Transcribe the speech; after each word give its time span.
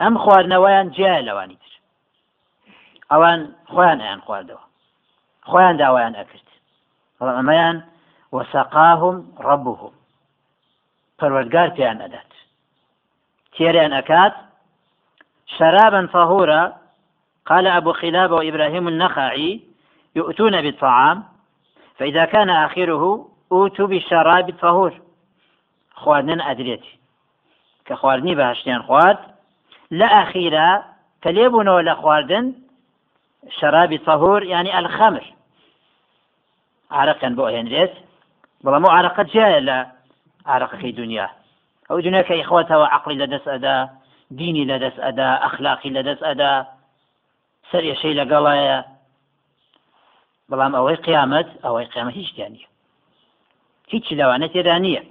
ئەم 0.00 0.14
خواردنەوەیان 0.22 0.86
جیای 0.96 1.22
لەوانی 1.28 1.58
تر. 1.62 1.72
ئەوان 3.10 3.40
خۆیان 3.72 3.98
ئەیان 4.02 4.20
خواردەوە. 4.26 4.64
خۆیان 5.50 5.76
داوایان 5.82 6.14
ئەکرد. 6.18 6.48
بەڵام 7.18 7.36
ئەمەیان 7.40 7.76
وەسەقاهم 8.34 9.16
ڕەبوهم 9.46 9.94
پەروەردگار 11.18 11.68
پێیان 11.76 11.98
ئەدات. 12.02 12.32
تێریان 13.54 13.92
ئەکات 13.98 14.34
شرابا 15.56 16.00
طهورا 16.14 16.62
قال 17.50 17.66
أبو 17.66 17.92
خلاب 17.92 18.30
وإبراهيم 18.30 18.88
النخعي 18.88 19.50
يؤتون 20.14 20.62
بالطعام 20.62 21.18
فإذا 21.98 22.24
كان 22.24 22.50
آخره 22.50 23.04
أوتوا 23.52 23.86
بالشراب 23.86 24.48
الطهور. 24.48 24.92
خواردن 25.94 26.40
أدريتي 26.40 26.98
كخواردني 27.86 28.34
بهشتين 28.34 28.82
خوارد 28.82 29.18
لە 29.98 30.06
ئاخیرە 30.14 30.70
کە 31.22 31.30
لێبوونەوە 31.36 31.82
لە 31.88 31.94
خواردن 32.00 32.46
شرابی 33.58 33.98
تەهور 34.06 34.42
ینی 34.52 34.72
ئەلخەمر 34.76 35.24
عراقن 36.90 37.32
بۆ 37.38 37.44
هێنرێت 37.54 37.94
بەڵام 38.64 38.84
و 38.84 38.94
عراقەت 38.96 39.28
جایە 39.34 39.60
لە 39.68 39.78
عراقەکەی 40.52 40.92
دنیا 41.00 41.28
ئەو 41.88 41.98
دنیاکە 42.06 42.34
یخواتەوە 42.42 42.86
عقلی 42.96 43.16
لە 43.22 43.26
دەست 43.32 43.48
ئەدا 43.52 43.76
دینی 44.38 44.64
لە 44.70 44.76
دەست 44.82 44.98
ئەدا 45.04 45.28
ئەخلاقی 45.44 45.90
لە 45.96 46.02
دەست 46.08 46.22
ئەدا 46.28 46.52
سەر 47.70 47.84
یشەی 47.90 48.14
لەگەڵایە 48.20 48.78
بەڵام 50.50 50.72
ئەوەی 50.76 50.96
قیامەت 51.06 51.48
ئەوەی 51.64 51.86
قیامەت 51.92 52.14
هیچ 52.20 52.30
دیانە 52.36 52.66
هیچ 53.92 54.06
لەوانە 54.18 54.48
تێدا 54.52 54.76
نییە 54.84 55.02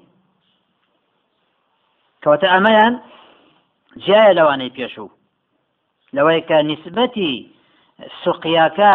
کەواتە 2.21 2.47
ئەمەیان 2.53 2.93
جایە 4.05 4.33
لەوانەی 4.37 4.75
پێشوو 4.77 5.09
لەوەی 6.15 6.41
کە 6.49 6.57
نیسبەتی 6.69 7.33
سوقیاکە 8.23 8.93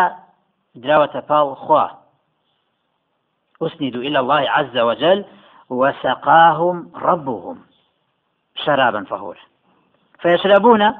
دراوەتە 0.83 1.21
خوا. 1.65 1.87
أسندوا 3.63 4.03
إلى 4.03 4.19
الله 4.19 4.51
عز 4.51 4.77
وجل 4.77 5.25
وسقاهم 5.71 6.91
ربهم 6.95 7.57
شرابا 8.65 9.05
فهورا. 9.05 9.41
فيشربون 10.19 10.95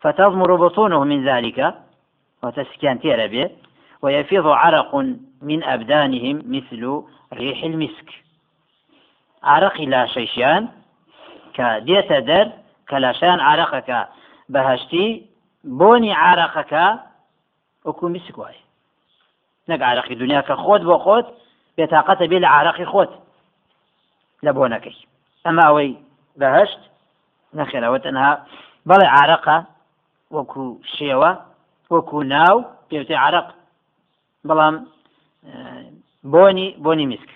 فتضمر 0.00 0.56
بطونهم 0.56 1.06
من 1.06 1.28
ذلك 1.28 1.74
وتسكن 2.42 3.00
تيربيه 3.00 3.50
ويفيض 4.02 4.46
عرق 4.46 4.94
من 5.42 5.64
أبدانهم 5.64 6.36
مثل 6.46 7.02
ريح 7.32 7.64
المسك. 7.64 8.10
عرق 9.42 9.80
لا 9.80 10.06
شيشان 10.06 10.68
كديت 11.54 12.12
در 12.12 12.52
کەلاشیان 12.90 13.40
عراقەکە. 13.50 14.00
بەهشتی 14.54 15.08
بۆنی 15.80 16.12
عراقەکە 16.24 16.86
حکومی 17.84 18.20
سکوای 18.26 18.58
نەک 19.68 19.80
عراقی 19.90 20.14
دنیا 20.14 20.42
کە 20.48 20.54
خۆت 20.62 20.82
بۆ 20.88 20.96
خۆت 21.04 21.26
بێتاقەتە 21.76 22.24
بێ 22.30 22.38
لە 22.44 22.48
عراقی 22.56 22.86
خۆت 22.92 23.10
لە 24.44 24.50
بۆنەکەی. 24.56 24.96
ئەمە 25.44 25.62
ئەوەی 25.68 25.90
بەهشت 26.40 26.80
نەخێرەوە 27.58 27.98
تەنها. 28.04 28.32
بەڵێ 28.88 29.06
عراقە 29.18 29.56
وەکو 30.36 30.64
شێوە 30.96 31.30
وەکو 31.92 32.18
ناو 32.34 32.56
پێوتی 32.88 33.16
عراق. 33.24 33.48
بەڵام 34.48 34.74
بۆنی 36.32 36.68
بۆنی 36.84 37.06
میسک. 37.10 37.30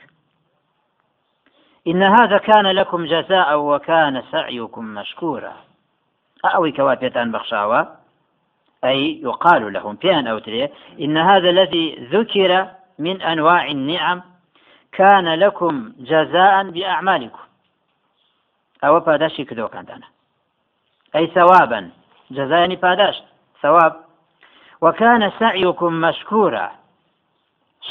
إن 1.86 2.02
هذا 2.02 2.38
كان 2.38 2.66
لكم 2.66 3.04
جزاء 3.04 3.58
وكان 3.58 4.22
سعيكم 4.32 4.84
مشكورا. 4.84 5.52
أوي 6.44 6.72
كواتيتان 6.72 7.32
بخشاوة. 7.32 7.96
أي 8.84 9.20
يقال 9.22 9.72
لهم 9.72 9.94
بيان 9.94 10.26
أو 10.26 10.38
تري 10.38 10.68
إن 11.00 11.16
هذا 11.16 11.50
الذي 11.50 12.08
ذكر 12.12 12.68
من 12.98 13.22
أنواع 13.22 13.66
النعم 13.66 14.22
كان 14.92 15.34
لكم 15.34 15.92
جزاء 15.98 16.70
بأعمالكم. 16.70 17.44
أو 18.84 19.00
پاداشی 19.00 19.44
کردەوەکانتانە 19.44 20.06
أي 21.16 21.26
ثوابا. 21.26 21.90
جزاء 22.30 22.74
پاداش 22.74 23.22
ثواب. 23.62 24.04
وكان 24.80 25.32
سعيكم 25.38 25.92
مشكورا. 25.92 26.70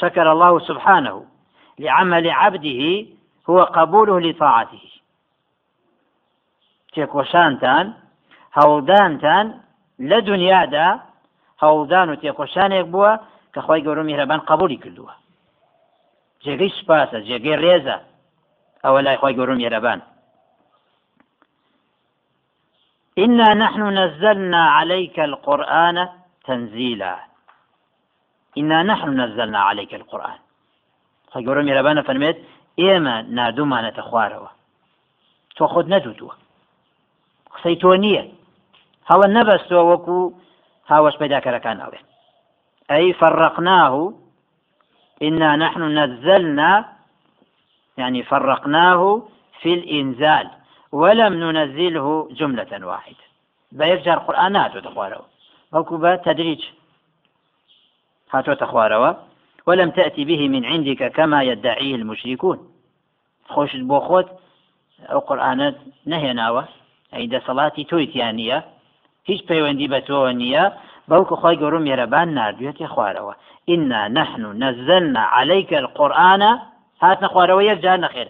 شكر 0.00 0.32
الله 0.32 0.58
سبحانه 0.58 1.24
لعمل 1.78 2.30
عبده 2.30 3.06
هو 3.48 3.58
قبوله 3.64 4.20
لطاعته. 4.20 4.86
تێکۆشانتان 6.94 7.86
هەوڵدانتان 8.58 9.46
لە 10.10 10.18
دنیادا 10.30 10.88
هەوڵدان 11.62 12.06
و 12.08 12.18
تێکۆشانێک 12.22 12.86
بووە 12.92 13.12
کە 13.54 13.60
خۆی 13.66 13.84
گەورە 13.86 14.02
میهرەبان 14.08 14.40
قبولی 14.50 14.78
کردووە 14.82 15.14
جێگەی 16.44 16.74
سوپاسە 16.76 17.18
جێگەی 17.28 17.60
ڕێزە 17.62 17.98
ئەوە 18.84 19.00
لای 19.04 19.18
خۆی 19.20 19.36
گەورم 19.38 19.60
إنا 23.18 23.54
نحن 23.54 23.82
نزلنا 23.98 24.62
عليك 24.78 25.18
القرآن 25.20 26.08
تنزيلا. 26.44 27.16
إنا 28.58 28.82
نحن 28.82 29.08
نزلنا 29.20 29.60
عليك 29.68 29.94
القرآن. 29.94 30.38
خۆی 31.32 31.44
گەورم 31.46 31.66
یێرەبانە 31.70 32.02
فەرمێت 32.08 32.38
ئێمە 32.80 33.16
نردومانەتە 33.36 34.02
خوارەوە 34.08 34.50
تۆ 35.56 35.64
خۆت 35.72 35.86
نەدوتووە. 35.94 36.34
قسەی 37.54 37.76
تۆ 37.82 37.90
نییە. 38.04 38.24
هەوە 39.10 39.26
نەبەستەوە 39.36 39.84
وەکو 39.90 40.18
هاوەش 40.90 41.14
پیداکەرەکان 41.20 41.78
ئەڵێن 41.82 42.06
أي 42.90 43.12
فرقناه 43.12 44.12
إنا 45.22 45.56
نحن 45.56 45.82
نزلنا 45.98 46.84
يعني 47.98 48.22
فرقناه 48.22 49.22
في 49.60 49.74
الإنزال 49.74 50.50
ولم 50.92 51.34
ننزله 51.34 52.28
جملة 52.30 52.86
واحدة 52.86 53.24
بيفجر 53.72 54.18
قرآنات 54.18 54.76
وتخواروا 54.76 55.24
بلكو 55.72 56.14
تدريج 56.16 56.64
هاتو 58.30 58.52
تخواروا 58.52 59.12
ولم 59.66 59.90
تأتي 59.90 60.24
به 60.24 60.48
من 60.48 60.64
عندك 60.64 61.12
كما 61.12 61.42
يدعيه 61.42 61.94
المشركون. 61.94 62.58
خوش 63.48 63.76
بوخوت 63.76 64.26
أو 65.10 65.18
قرآنات 65.18 65.74
نهيناوە 66.06 66.64
ئەیدە 67.14 67.38
سەڵاتی 67.46 67.88
تۆیتیانە 67.90 68.62
هیچ 69.28 69.40
پەیوەندی 69.48 69.88
بە 69.92 70.00
تۆ 70.08 70.18
نییە 70.40 70.64
بەڵکو 71.10 71.34
خۆی 71.40 71.58
گەورم 71.60 71.84
مێرەبان 71.88 72.28
نردوێتی 72.38 72.86
خوارەوە 72.92 73.34
إنا 73.68 74.08
نحن 74.08 74.42
نزلنا 74.64 75.20
عليك 75.20 75.72
القرآن. 75.72 76.42
هات 77.02 77.26
خوارەوە 77.32 77.62
یەک 77.70 77.78
جار 77.84 77.98
نەخێر. 78.04 78.28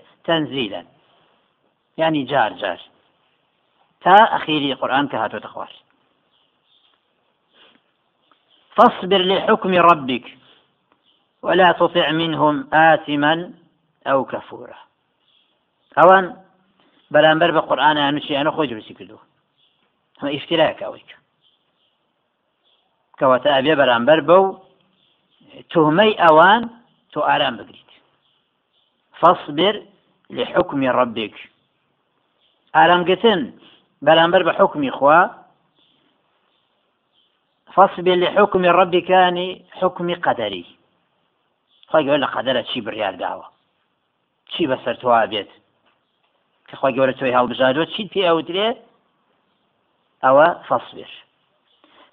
يعني 1.96 2.24
جار 2.24 2.52
جار. 2.52 2.80
تا 4.00 4.36
أخيري 4.36 4.74
قرآن 4.74 5.08
كهاتو 5.08 5.38
تخوار 5.38 5.72
فاصبر 8.76 9.18
لحكم 9.18 9.74
ربك. 9.74 10.36
ولا 11.44 11.68
تطع 11.72 12.10
منهم 12.10 12.54
آثما 12.72 13.34
أو 14.06 14.24
كفورا. 14.24 14.78
ئەوان 15.98 16.24
بەرامبەر 17.14 17.50
بە 17.56 17.62
قورآانە 17.68 18.02
نووسیانە 18.14 18.50
خۆی 18.56 18.70
دروستی 18.70 18.94
کردو 18.98 19.18
هەمە 20.18 20.30
ئیفتراکەوەیکە 20.34 21.16
کەواتە 23.18 23.48
ئەبێ 23.56 23.74
بەرامبەر 23.80 24.20
بەو 24.28 24.44
تهمەی 25.72 26.18
ئەوان 26.22 26.62
تۆ 27.12 27.20
ئارام 27.28 27.54
بگریت 27.58 27.90
فاصبر 29.20 29.74
لحكم 30.36 30.80
ربك. 31.00 31.34
ئارامگرتن 32.76 33.40
بەرامبەر 34.06 34.42
بە 34.46 34.52
حکمی 34.58 34.90
خوا 34.96 35.20
فاصبر 37.74 38.14
لحكم 38.22 38.62
ربك 38.80 39.10
يعني 39.10 39.48
حكم 39.80 40.14
قدري. 40.14 40.64
خۆی 41.90 42.04
گەور 42.06 42.20
لە 42.24 42.28
قەدەرە 42.34 42.62
چی 42.70 42.78
بڕیار 42.86 43.14
داوە؟ 43.22 43.46
چی 44.52 44.62
بەسەر 44.70 44.94
تۆوا 45.02 45.26
بێت؟ 45.32 45.50
کە 46.68 46.74
خۆی 46.80 46.94
گەورە 46.96 47.14
تۆی 47.18 47.36
هەڵبژاردوە 47.38 47.86
چیت 47.92 48.08
پێ 48.12 48.22
ئەوترێ 48.28 48.68
ئەوە 50.24 50.48
فەصبر 50.68 51.10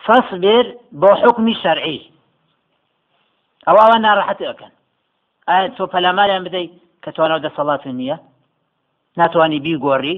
فەصبر 0.06 0.66
بۆ 1.02 1.12
حکمی 1.22 1.56
شەرعی. 1.64 2.02
ئەو 3.68 3.78
ئەوە 3.84 3.98
ناڕەحەتی 4.06 4.50
ئەەکەن 4.50 4.74
ئایا 5.48 5.68
تۆ 5.78 5.84
پەلاماریان 5.94 6.44
بدەیت 6.48 6.72
کە 7.04 7.10
توانەوە 7.16 7.44
دەسەڵات 7.46 7.84
نییە؟ 8.00 8.18
ناتوانانی 9.20 9.64
بیگۆڕی؟ 9.66 10.18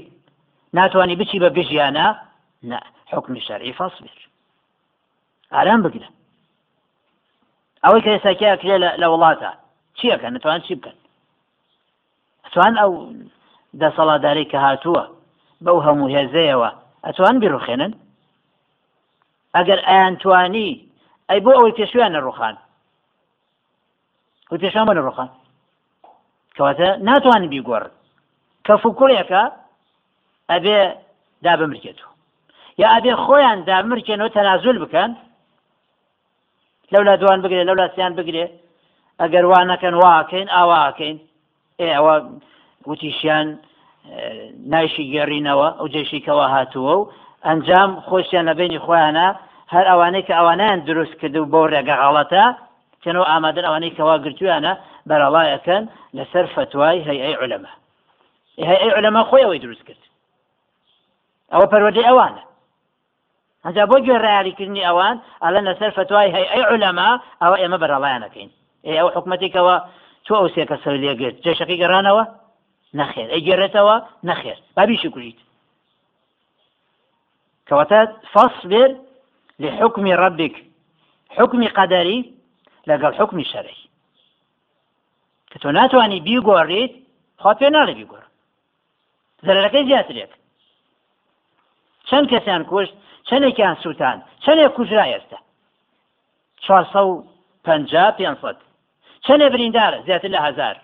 ناتوانانی 0.77 1.15
بچی 1.21 1.37
بە 1.43 1.49
بژیانە؟ 1.57 2.07
حکمی 3.13 3.41
شەرعی 3.47 3.73
فەصبر 3.79 4.17
ئارام 5.53 5.81
بگرە. 5.85 6.09
ئەوەی 7.83 8.01
کە 8.05 8.11
ئێساکیە 8.15 8.57
کرێ 8.61 8.77
لە 9.01 9.07
وڵاتە. 9.13 9.51
چیەکە 9.97 10.27
نتوان 10.35 10.59
چی 10.65 10.75
بکەن؟ 10.75 10.97
ئەتوان 12.43 12.73
ئەو 12.81 12.91
دەسەڵاتداری 13.81 14.49
کە 14.51 14.57
هاتووە 14.65 15.03
بەو 15.65 15.77
هەموو 15.85 16.13
هێزەیەوە 16.15 16.69
ئەتوان 17.05 17.35
بیرڕخێنن 17.41 17.93
ئەگەر 19.55 19.79
ئایانتوانی 19.87 20.69
ئەی 21.29 21.39
بۆ 21.45 21.51
ئەوەی 21.57 21.77
پێشویانە 21.79 22.19
ڕوخان 22.25 22.55
و 24.51 24.57
پێشان 24.61 24.85
بە 24.87 24.93
ڕوخان 25.07 25.29
کەواتە 26.55 26.89
ناتوانانی 27.07 27.51
بیگۆڕ 27.53 27.83
کە 28.65 28.73
فکوڕێکە 28.83 29.43
ئەبێ 30.51 30.79
دا 31.45 31.53
بمرکێتەوە 31.59 32.11
یا 32.81 32.87
ئەبێ 32.93 33.13
خۆیان 33.25 33.59
دا 33.69 33.77
مرکێنەوە 33.89 34.33
تەنازول 34.35 34.77
بکەن 34.83 35.11
لەولا 36.93 37.15
دوان 37.21 37.39
بگرێ 37.43 37.63
لەولا 37.69 37.87
سییان 37.95 38.13
بگرێ. 38.19 38.45
ئەگەر 39.21 39.45
وانەکەن 39.51 39.95
واکەین 40.03 40.47
ئاواکەین 40.55 41.17
ئێ 41.79 41.87
ئەوە 41.97 42.15
وتیشیان 42.89 43.47
نایشی 44.73 45.05
گێڕینەوە 45.13 45.67
ئەو 45.79 45.87
جێشی 45.93 46.19
کەەوە 46.25 46.45
هاتووە 46.53 46.93
و 46.99 47.09
ئەنجام 47.47 47.91
خۆشیان 48.07 48.45
لە 48.49 48.53
بینی 48.59 48.79
خۆیانە 48.85 49.27
هەر 49.73 49.85
ئەوانەی 49.91 50.23
کە 50.27 50.33
ئەوانیان 50.39 50.79
دروست 50.89 51.15
کرد 51.21 51.35
و 51.37 51.49
بۆ 51.53 51.61
ڕێگە 51.73 51.95
غاڵەتە 52.01 52.43
چەنەوە 53.03 53.25
ئامادەن 53.31 53.65
ئەوانەی 53.67 53.95
کەوا 53.97 54.15
گرتویانە 54.25 54.73
بەرەڵایەکەن 55.09 55.83
لەسەر 56.17 56.45
فتوای 56.55 57.03
هەیئەی 57.07 57.35
علەمە 57.41 57.71
هەیئەی 58.69 58.91
علەما 58.97 59.21
خۆی 59.29 59.43
ئەوەی 59.45 59.59
دروست 59.65 59.83
کرد. 59.87 60.03
ئەوە 61.53 61.65
پەروەدەی 61.71 62.07
ئەوانە. 62.09 62.43
هەجا 63.67 63.83
بۆ 63.89 63.97
گوێڕیاریکردنی 64.05 64.85
ئەوان 64.87 65.15
ئەلە 65.43 65.61
لەسەر 65.67 65.91
فتوای 65.97 66.33
هەیئەی 66.35 66.67
علەما 66.71 67.09
ئەوە 67.41 67.57
ئێمە 67.61 67.77
بەرەڵایانەکەین 67.81 68.49
ئێ 68.85 68.93
ئەو 68.99 69.09
حکوومەتێکەوە 69.15 69.75
تۆ 70.25 70.33
ئەو 70.39 70.47
سێکە 70.55 70.77
سەر 70.83 70.95
لێگرت 71.03 71.37
جێشەکەی 71.43 71.81
گەڕانەوە 71.81 72.23
نەخێر 72.99 73.29
ئەیگەرێتەوە 73.33 73.95
نەخێر 74.29 74.57
بابیشی 74.75 75.09
کوژیت 75.13 75.39
کەواتە 77.67 77.99
فاصبر 78.33 78.89
لحكم 79.63 80.05
ربك. 80.23 80.55
حكم 81.37 81.67
قدري 81.67 82.33
لەگەڵ 82.89 83.13
حکمی 83.19 83.45
شەرەی 83.51 83.81
کە 85.51 85.57
تۆ 85.61 85.65
ناتوانانی 85.65 86.23
بیگۆڕیت 86.27 86.93
خوا 87.41 87.53
پێ 87.59 87.67
ناڵێ 87.75 87.93
بیگۆڕ 87.99 88.25
زەرەکەی 89.45 89.87
زیاترێک 89.89 90.31
چەند 92.13 92.27
کەسیان 92.33 92.63
کوشت 92.71 92.93
چەندێکیان 93.27 93.75
سووتان 93.83 94.17
چەندێک 94.43 94.71
کوژرا 94.77 95.05
ئێستا؟ 95.11 95.39
پێسەد 98.17 98.57
چەندێ 99.25 99.47
بریندارە؟ 99.53 99.99
زیاتر 100.05 100.29
لە 100.35 100.39
هزار. 100.47 100.75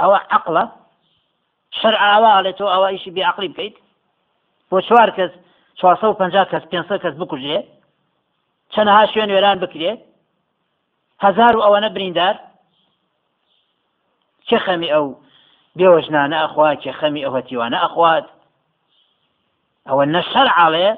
ئەوە 0.00 0.18
عقلە؟ 0.36 0.64
شەر 1.78 1.94
ئاواڵێ 2.02 2.52
تۆ 2.58 2.66
ئەوە 2.74 2.88
ئیشی 2.92 3.14
بێعقلی 3.16 3.50
بکەیت؟ 3.52 3.76
بۆ 4.70 4.78
چوار 4.88 5.10
کەس 5.16 5.32
چوارسە 5.78 6.06
و 6.08 6.18
پەنجا 6.20 6.44
کەس 6.52 6.64
پێسە 6.72 6.96
کەس 7.02 7.14
بکوژێ 7.20 7.58
چەندەها 8.72 9.04
شوێن 9.12 9.30
وێران 9.34 9.58
بکرێت 9.64 10.00
هزار 11.24 11.52
و 11.56 11.64
ئەوەنە 11.64 11.90
بریندار؟ 11.94 12.36
چه 14.48 14.58
خەمی 14.64 14.92
ئەو 14.94 15.06
بێوەژنانە 15.78 16.36
ئەخوات 16.42 16.76
چه 16.84 16.92
خەمی 16.98 17.24
ئەوە 17.26 17.40
تیوانە 17.48 17.78
ئەخوات؟ 17.84 18.26
ئەوە 19.88 20.04
نە 20.14 20.22
شەرعاڵێ 20.30 20.88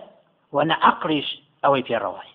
و 0.55 0.59
نە 0.71 0.77
عقلیش 0.89 1.29
ئەوەی 1.65 1.87
پێڕەوای 1.89 2.33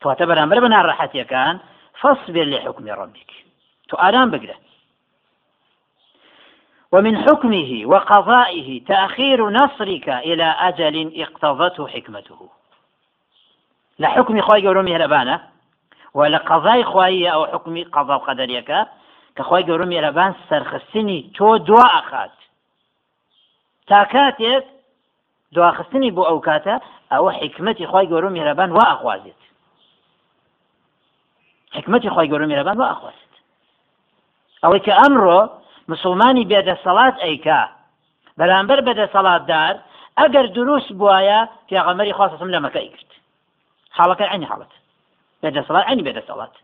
کەواتە 0.00 0.24
بەرامبەر 0.30 0.58
بە 0.64 0.68
ناڕەحەتیەکان 0.74 1.56
فاصبر 2.00 2.44
لحكم 2.44 2.88
ربك. 2.88 3.30
تو 3.88 3.96
بقرأ 4.34 4.56
ومن 6.92 7.18
حكمه 7.18 7.86
وقضائه 7.86 8.84
تأخير 8.84 9.50
نصرك 9.50 10.08
إلى 10.08 10.44
أجل 10.44 11.12
اقتضته 11.22 11.86
حكمته. 11.88 12.48
لحكم 13.98 14.40
خواهي 14.40 14.66
قولوا 14.66 14.82
مهربانه 14.82 15.40
و 16.14 16.28
لە 16.28 16.38
قەزای 16.38 16.84
خوایە 16.84 17.30
ئەو 17.34 17.44
حکمی 17.54 17.84
قەزا 17.84 18.16
و 18.18 18.24
قەدەریەکە 18.26 18.80
کە 19.36 19.42
خۆی 19.48 19.66
گەورە 19.68 19.86
میێرەبان 19.92 20.32
سەرخستنی 20.48 21.30
تۆ 21.36 21.48
دواخستنی 25.54 26.10
بۆ 26.16 26.22
ئەو 26.28 26.38
کاتە 26.46 26.74
ئەوە 27.12 27.30
حکمەتی 27.40 27.86
خی 27.90 28.06
گەورە 28.10 28.28
میێرەبان 28.34 28.70
وا 28.76 28.84
ئەخوازێت 28.90 29.40
حکمەتی 31.76 32.10
خی 32.14 32.28
گەورە 32.30 32.46
میێرەبان 32.50 32.76
وا 32.80 32.86
ئەخوازێت 32.92 33.34
ئەوەی 34.62 34.80
کە 34.86 34.92
ئەمڕۆ 35.00 35.40
مسلمانی 35.92 36.48
بێدەسەڵات 36.50 37.16
ئەیکا 37.24 37.62
بەرامبەر 38.38 38.80
بەدەسەڵاتدار 38.86 39.74
ئەگەر 40.18 40.46
دروست 40.56 40.90
بواە 40.98 41.40
پیاغەمەری 41.68 42.16
خواستم 42.18 42.50
لە 42.54 42.60
مەکەی 42.64 42.88
کرد 42.94 43.10
حاڵەکە 43.96 44.24
عینی 44.32 44.46
حاڵەت. 44.50 44.72
بێدەسەڵات 45.42 45.84
ئەنی 45.88 46.04
بێدەسەڵات 46.06 46.54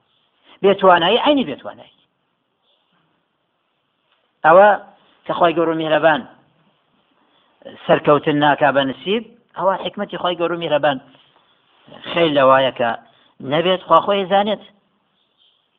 بێتوانایی 0.62 1.22
ئەنی 1.24 1.44
بێتوانایی. 1.48 1.98
ئەوە 4.44 4.68
کە 5.26 5.32
خی 5.38 5.52
گەور 5.56 5.68
میهرەبان 5.80 6.22
سەرکەوتن 7.86 8.36
ناکا 8.44 8.68
بە 8.76 8.82
نسیب 8.90 9.22
ئەوە 9.56 9.74
حکمەتی 9.84 10.20
خی 10.22 10.36
گەور 10.40 10.52
میهرەبان 10.62 10.98
خێل 12.10 12.30
لەوایە 12.38 12.72
کە 12.78 12.90
نەبێت 13.52 13.82
خواخۆی 13.88 14.28
زانێت. 14.32 14.62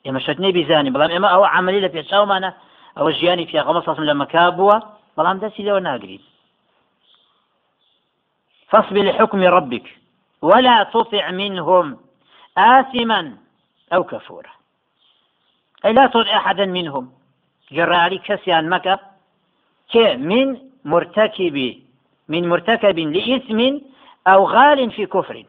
ئێمە 0.06 0.20
شت 0.26 0.38
نێبیزانانی 0.44 0.94
بەڵام 0.96 1.12
ئێمە 1.14 1.30
ئەوە 1.34 1.48
عملی 1.56 1.84
لە 1.86 1.90
پێچاومانە 1.96 2.52
ئەوە 2.98 3.12
ژیانی 3.18 3.48
پیاغەمە 3.50 3.82
سەسم 3.86 4.04
لە 4.10 4.16
مەکا 4.22 4.46
بووە 4.58 4.78
بەڵام 5.18 5.38
دەستی 5.44 5.68
لەوە 5.68 5.82
ناگریت. 5.90 6.24
فاصبر 8.72 9.02
لحكم 9.02 9.42
ربك 9.58 9.86
ولا 10.42 10.84
تطع 10.94 11.31
منهم 11.31 11.98
آثما 12.58 13.22
أو 13.94 14.04
كفورا. 14.04 14.54
أي 15.86 15.94
لا 15.94 16.08
تطع 16.08 16.38
أحدا 16.38 16.66
منهم. 16.66 17.12
جراري 17.72 18.18
كسيان 18.18 18.70
مكة. 18.70 19.00
كي 19.92 20.16
من 20.16 20.48
مرتكب 20.86 21.58
من 22.28 22.50
مرتكب 22.50 23.00
لإثم 23.00 23.60
أو 24.28 24.46
غال 24.46 24.92
في 24.92 25.06
كفر 25.06 25.46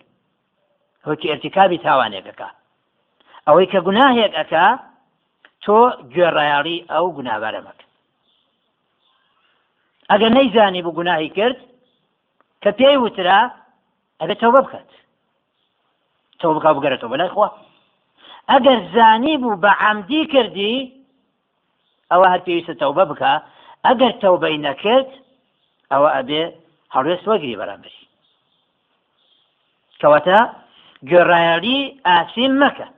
هو 1.07 1.13
ارتكاب 1.13 1.73
ئەکا 1.73 2.51
ئەوەی 3.47 3.67
کە 3.73 3.79
گوناهێک 3.87 4.33
ئەکا 4.39 4.67
تۆ 5.65 5.79
گوێڕایاڵی 6.13 6.79
ئەو 6.93 7.07
گونابارە 7.17 7.61
مەکە. 7.67 7.85
ئەگەر 10.11 10.31
نەیزانی 10.39 10.83
بوو 10.83 10.97
گوناهی 10.99 11.31
کرد 11.37 11.59
کە 12.63 12.71
پێی 12.79 12.97
وترا 13.05 13.41
ئەبێت 14.21 14.39
تەوبە 14.43 14.61
بکات. 14.65 14.91
تۆ 16.41 16.47
بک 16.55 16.67
بگەرێتەوە 16.77 17.13
بەلای 17.13 17.33
خوا. 17.35 17.49
ئەگەر 18.51 18.79
زانی 18.95 19.37
بوو 19.43 19.61
بە 19.63 19.73
عەمدی 19.83 20.23
کردی 20.33 20.75
ئەوە 22.11 22.27
هەر 22.33 22.41
پێویستە 22.47 22.75
تەوبە 22.83 23.05
بکە 23.11 23.33
ئەگەر 23.87 24.13
تەوبەی 24.23 24.59
نەکرد 24.67 25.11
ئەوە 25.93 26.09
ئەبێ 26.17 26.43
هەڵوێست 26.95 27.27
وەگری 27.31 27.59
بەرامبەری. 27.61 28.05
کەواتە 30.01 30.39
گوێڕایەڵی 31.09 31.79
ئاسیم 32.07 32.53
مەکە. 32.63 32.89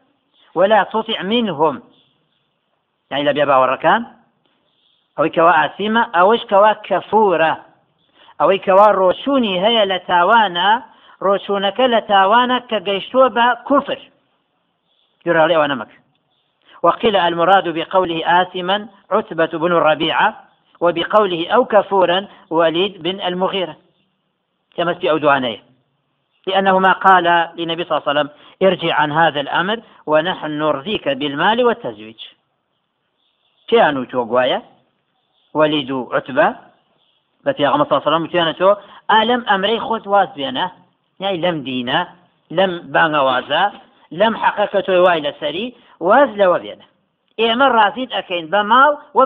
ولا 0.58 0.84
تطع 0.92 1.22
منهم. 1.22 1.82
يعني 3.10 3.24
کەوا 5.36 5.52
ئاسیمە 5.60 6.02
ئەوەش 6.16 6.42
کەوا 6.50 6.72
کەفورە. 6.86 7.54
ئەوەی 8.40 8.58
کەوا 8.66 8.88
ڕۆچوونی 9.00 9.60
هەیە 9.64 9.84
لە 9.92 9.98
تاوانە 10.08 10.68
ڕۆچوونەکە 11.26 11.86
لە 11.94 12.00
تاوانە 12.10 12.58
کە 12.70 12.78
گەیشتووە 12.88 13.28
بە 13.36 13.46
کوفر. 13.68 14.00
جراڵی 15.24 15.56
ئەوە 15.56 15.68
نەمەک 15.72 15.90
وقيل 16.82 17.16
المراد 17.16 17.68
بقوله 17.68 18.18
آثما 18.40 18.88
عتبة 19.10 19.52
بن 19.58 19.72
الربيعة 19.72 20.47
وبقوله 20.80 21.48
أو 21.48 21.64
كفورا 21.64 22.28
وليد 22.50 23.02
بن 23.02 23.20
المغيرة. 23.20 23.76
كما 24.76 24.94
في 24.94 25.10
أودوانيه 25.10 25.62
لأنه 26.46 26.78
ما 26.78 26.92
قال 26.92 27.50
للنبي 27.56 27.84
صلى 27.84 27.98
الله 27.98 28.08
عليه 28.08 28.20
وسلم 28.20 28.30
ارجع 28.62 28.94
عن 28.94 29.12
هذا 29.12 29.40
الأمر 29.40 29.80
ونحن 30.06 30.50
نرضيك 30.50 31.08
بالمال 31.08 31.64
والتزويج. 31.64 32.20
كانوا 33.68 34.04
توقوايا 34.04 34.62
وليد 35.54 35.92
عتبة. 35.92 36.68
بەپی 37.48 37.64
ئەمە 37.72 37.86
ساسەڵام 37.90 38.22
وتیانەتەوە 38.24 38.74
ئالەم 39.12 39.42
ئەمرەی 39.50 39.80
خۆت 39.86 40.04
واز 40.12 40.30
بێنە 40.38 40.66
یای 41.22 41.36
لەم 41.44 41.56
دینە 41.66 42.00
لەم 42.56 42.72
بانگەوازە 42.94 43.64
لەم 44.18 44.34
حەقەکە 44.42 44.80
تۆی 44.86 45.02
وای 45.04 45.24
لەسەری 45.26 45.66
واز 46.08 46.30
لەوە 46.40 46.58
بێنە 46.64 46.86
ئێمە 47.40 47.66
ڕازیت 47.76 48.10
ئەەکەین 48.16 48.46
بە 48.52 48.60
ماڵ 48.70 48.92
و 49.16 49.18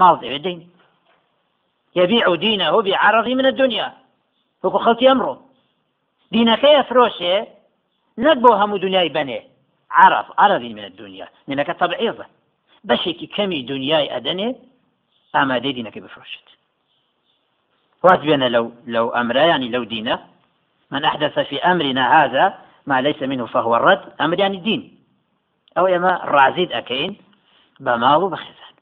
دەوێت 0.00 0.42
دەین 0.46 0.60
يبيع 1.96 2.34
دينه 2.34 2.82
بعرض 2.82 3.26
من 3.28 3.46
الدنيا. 3.46 3.88
وەکو 4.64 4.78
خەڵکی 4.84 5.06
ئەمڕۆ 5.10 5.34
دینەکەی 6.34 6.76
ئەفرۆشێ 6.78 7.36
نەک 8.24 8.38
بۆ 8.44 8.50
هەموو 8.60 8.82
دنیای 8.84 9.08
بنێ 9.16 9.40
عرف 9.90 10.26
عرضی 10.38 10.72
من 10.78 10.84
الدنيا. 10.90 11.26
نینەکە 11.48 11.74
تەبعیزە 11.80 12.26
بەشێکی 12.88 13.26
کەمی 13.36 13.66
دنیای 13.72 14.10
ئەدەنێ 14.14 14.48
ئامادەی 15.34 15.76
دینەکەی 15.78 16.02
بفرۆشێت 16.04 16.48
بێنە 18.28 18.48
لەو 18.54 18.66
لەو 18.94 19.06
ئەمرایانی 19.16 19.72
لەو 19.74 19.84
دینە 19.92 20.16
من 20.90 21.04
أحدث 21.04 21.38
في 21.38 21.58
أمرنا 21.58 22.24
هذا 22.24 22.54
ما 22.86 23.00
ليس 23.00 23.22
منه 23.22 23.46
فهو 23.46 23.76
الرد. 23.76 24.14
أمر 24.20 24.38
يعني 24.38 24.56
الدين. 24.56 24.98
أو 25.78 25.86
إما 25.86 26.20
رازيد 26.24 26.72
أكين 26.72 27.16
بماض 27.80 28.20
بخزان 28.24 28.75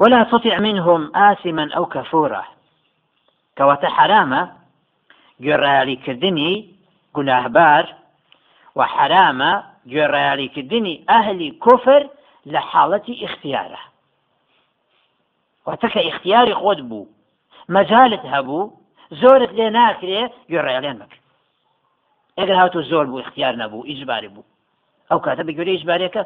ولا 0.00 0.24
تطع 0.24 0.58
منهم 0.58 1.16
آثما 1.16 1.70
أو 1.76 1.86
كفورا. 1.86 2.44
حرامة 3.84 4.52
جرالي 5.40 5.96
كردني 5.96 6.80
گوناهبار 7.14 7.84
و 8.76 8.86
حرامە 8.86 9.52
گوێڕایالیکردنی 9.90 10.94
ئەهلی 11.10 11.50
کوفر 11.64 12.02
لە 12.52 12.60
حاڵەتی 12.70 13.14
اختیارە 13.26 13.82
واتەکە 15.66 16.00
اختیاری 16.10 16.54
خۆت 16.60 16.80
بوو 16.88 17.10
مەجالت 17.76 18.24
هەبوو 18.32 18.70
زۆرت 19.20 19.52
لێ 19.58 19.68
ناکرێ 19.78 20.22
گوێڕایالیان 20.50 20.96
مەکرد 21.02 21.24
ئەگەر 22.38 22.56
هاتو 22.62 22.82
زۆر 22.90 23.06
بوو 23.10 23.22
اختیار 23.24 23.54
نەبوو 23.62 23.86
ئیجباری 23.88 24.28
بوو 24.34 24.44
ئەو 25.10 25.18
کاتە 25.24 25.42
بە 25.46 25.52
گوێرە 25.56 25.72
ئیجبارەکە 25.74 26.22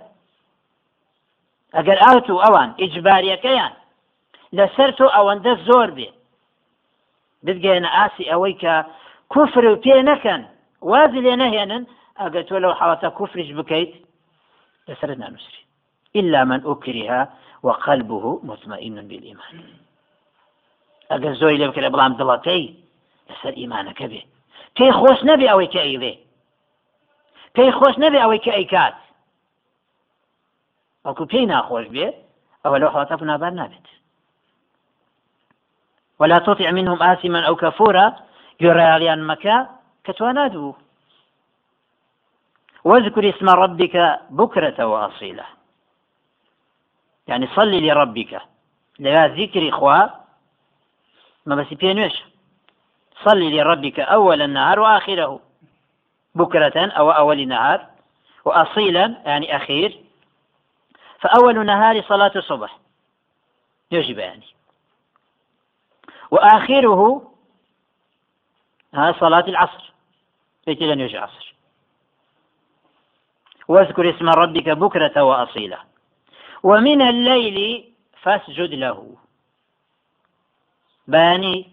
ئەگەر 1.77 1.99
ئاوت 2.05 2.27
و 2.31 2.43
ئەوان 2.45 2.71
ئیجباریەکەیان 2.81 3.73
لەسەر 4.57 4.91
تۆ 4.99 5.07
ئەوەندە 5.17 5.53
زۆر 5.67 5.89
بێ. 5.97 6.09
بگەێنە 7.47 7.91
ئاسی 7.97 8.25
ئەوەی 8.31 8.55
کە 8.63 8.75
کوفر 9.33 9.65
و 9.67 9.81
پێ 9.85 9.97
نەکەن 10.11 10.43
وازی 10.91 11.21
لێ 11.25 11.35
نەهێنن 11.43 11.83
ئەگەر 12.21 12.45
تۆ 12.49 12.57
لەو 12.65 12.75
حڵەتە 12.81 13.09
کوفریش 13.19 13.51
بکەیت 13.59 13.93
لەسرت 14.89 15.19
نانووسری. 15.23 15.63
إلا 16.21 16.41
من 16.51 16.61
أكره 16.73 17.29
وقلبه 17.67 18.25
مطمئن 18.51 18.97
بالإيمان. 19.09 19.55
ئەگەر 21.13 21.33
زۆی 21.41 21.59
لێ 21.61 21.67
بکرێ 21.71 21.89
بەڵام 21.95 22.13
دڵەکەی 22.21 22.65
لەسەر 23.29 23.53
ئیمانەکە 23.61 24.07
بێ. 24.13 24.23
پێی 24.77 24.93
خۆش 24.99 25.19
نەبێ 25.31 25.47
ئەوەی 25.51 25.69
کە 25.75 25.81
ئەیڵێ 25.87 26.15
پێی 27.55 27.71
خۆش 27.79 27.95
نەبێ 28.05 28.19
ئەوەی 28.23 28.41
کە 28.45 28.53
ئەیکات 28.59 28.95
وەکو 31.05 31.25
پێی 31.33 31.47
ناخۆش 31.53 31.87
بێ 31.95 32.07
ئەوە 32.65 32.77
لەو 32.81 32.93
حڵەتە 32.95 33.15
بنابار 33.21 33.53
نابێت. 33.61 33.87
ولا 36.21 36.39
تطع 36.39 36.71
منهم 36.71 37.03
آثما 37.03 37.41
أو 37.49 37.55
كفورا 37.57 38.07
کە 40.05 40.13
توانات 40.13 40.53
بوو 40.53 40.75
واذكر 42.85 43.29
اسم 43.29 43.49
ربك 43.49 44.21
بكرة 44.31 44.87
وأصيلة 44.87 45.45
يعني 47.29 47.47
صلي 47.47 47.81
لربك. 47.81 48.41
لا 48.99 49.27
ذكر 49.27 49.69
إخوة 49.69 50.11
ما 51.47 51.55
بس 51.55 51.75
بينوش. 51.75 52.13
صلي 53.25 53.57
لربك 53.57 54.01
أول 54.01 54.43
النهار 54.43 54.81
وآخره. 54.81 55.41
بكرة 56.35 56.87
أو 56.87 57.11
أول 57.11 57.41
النهار. 57.41 57.87
وأصيلا 58.45 59.17
يعني 59.27 59.57
أخير. 59.57 60.04
فأول 61.25 61.67
نهار 61.67 62.03
صلاة 62.03 62.33
الصبح. 62.37 62.79
يجب 63.91 64.19
يعني. 64.19 64.47
وآخره 66.31 67.33
ها 68.95 69.13
صلاة 69.21 69.45
العصر. 69.49 69.93
ليتي 70.67 70.87
لن 70.87 71.01
يجي 71.01 71.19
عصر. 71.19 71.55
واذكر 73.69 74.11
اسم 74.11 74.29
ربك 74.29 74.69
بكرة 74.69 75.23
وأصيلا. 75.23 75.79
ومن 76.63 77.03
الليل 77.03 77.93
فاسجد 78.23 78.75
له. 78.75 79.17
باني. 81.09 81.73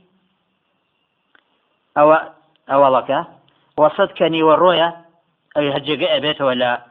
أو 1.97 2.17
أولك 2.69 3.27
وصدكني 3.77 4.43
والرؤيا. 4.43 5.05
أي 5.57 5.77
هجق 5.77 6.11
أبيت 6.11 6.41
ولا 6.41 6.85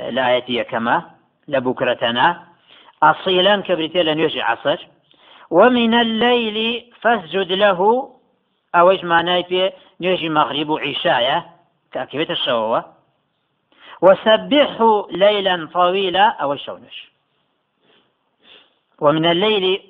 لآيتي 0.00 0.64
كما. 0.64 1.11
لبكرتنا 1.48 2.42
أصيلا 3.02 3.56
كبرتي 3.60 4.02
لن 4.02 4.18
يجي 4.18 4.42
عصر 4.42 4.86
ومن 5.50 5.94
الليل 5.94 6.84
فاسجد 7.00 7.52
له 7.52 8.08
ئەوەش 8.76 9.00
مانای 9.04 9.42
پێ 9.50 9.64
نوێژی 10.02 10.34
مەغریب 10.38 10.68
و 10.70 10.80
عیشایە 10.84 11.38
کاکەوێتە 11.92 12.36
شەوەوە. 12.44 12.80
وسبحه 14.02 15.06
ليلا 15.10 15.68
طويلا 15.72 16.26
أو 16.42 16.56
شونش 16.56 16.96
ومن 19.00 19.24
الليل 19.26 19.80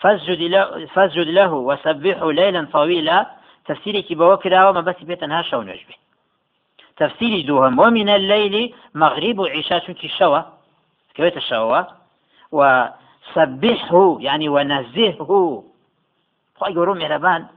فاسجد 0.00 0.40
له, 0.40 0.86
فاسجد 0.86 1.28
له 1.28 1.52
وسبحه 1.52 2.32
ليلا 2.32 2.68
طويلا 2.72 3.26
تفسيرك 3.66 4.12
بوكرا 4.12 4.68
وما 4.68 4.80
بس 4.80 5.02
بيتنها 5.02 5.42
شونش 5.42 5.80
به 5.88 5.94
تفسير 6.96 7.46
دوهم 7.46 7.78
ومن 7.78 8.08
الليل 8.08 8.74
مغرب 8.94 9.40
عشاء 9.40 9.78
شنك 9.86 10.04
الشوى 11.22 11.86
وسبحه 12.52 14.16
يعني 14.20 14.48
ونزهه. 14.48 15.64
خواهي 16.56 16.74
قولوا 16.74 16.94
مهربان 16.94 17.48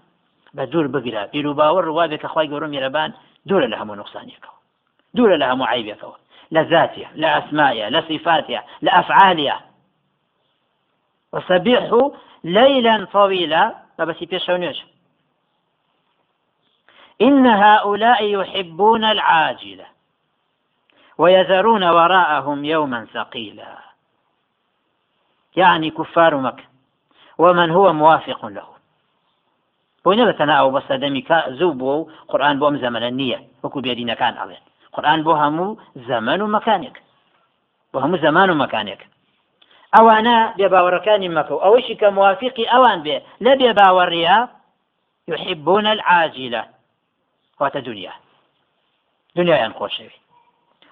بە 0.58 0.62
دوور 0.62 0.88
بگرە 0.88 1.32
پیر 1.32 1.48
و 1.48 1.54
باوەڕ 1.54 1.86
ڕوا 1.86 2.08
بێت 2.10 2.22
کە 2.22 2.26
خخوای 2.26 2.50
گەورە 2.50 2.68
میێرەبان 2.74 3.14
دوورە 3.50 3.68
لە 3.72 3.78
هەموو 3.82 4.00
نقصانێکەوە 4.02 4.58
دوورە 5.18 5.38
لە 5.42 5.46
هەموو 5.52 5.68
عیبێکەوە 5.74 6.18
لە 6.56 6.62
ذاتە 6.72 7.08
لە 7.22 7.28
ئەسمایە 7.36 7.88
لە 7.96 8.02
صفاتە 8.10 8.62
لە 8.86 8.92
ئەفعالە 8.98 9.56
ليلا 12.44 13.06
طويلا. 13.06 13.76
بس 14.00 14.24
بيشونيش 14.24 14.84
إن 17.22 17.46
هؤلاء 17.48 18.24
يحبون 18.24 19.04
العاجلة. 19.04 19.86
ويذرون 21.18 21.84
وراءهم 21.84 22.66
يوما 22.66 23.06
ثقيلا. 23.14 23.78
يعني 25.56 25.90
كفار 25.90 26.38
مكة. 26.38 26.64
ومن 27.38 27.72
هو 27.72 27.94
موافق 27.94 28.46
له 28.46 28.74
بۆی 30.06 30.18
نەبەتەنا 30.20 30.56
ئەو 30.60 30.70
بەسە 30.76 30.96
دەمی 31.04 31.24
زوو 31.60 31.74
بووە 31.80 31.96
و 31.98 32.08
قورآان 32.30 32.56
بۆ 32.60 32.64
ئەم 32.68 32.78
زەمەە 32.84 33.10
نییە 33.20 33.40
وەکو 33.64 33.84
بێدینەکان 33.86 34.34
ئەڵێن 34.40 34.64
قورآان 34.96 35.20
بۆ 35.26 35.34
هەموو 35.42 35.78
زەمن 36.08 36.40
و 36.42 36.52
مەکانێک 36.56 36.96
بۆ 37.92 37.98
هەموو 38.04 38.22
زەمان 38.26 38.50
و 38.50 38.60
مەکانێک 38.64 39.02
ئەوانە 39.96 40.38
بێ 40.58 40.68
باوەڕەکانی 40.74 41.34
مەکە 41.38 41.54
و 41.56 41.64
ئەوەشی 41.64 41.96
کە 42.02 42.08
موافقی 42.18 42.66
ئەوان 42.74 43.00
يحبون 45.28 45.86
العاجلة. 45.86 46.64
واتە 47.60 47.80
دنیا 47.88 48.14
دنیایان 49.36 49.74
خۆشەوی 49.80 50.23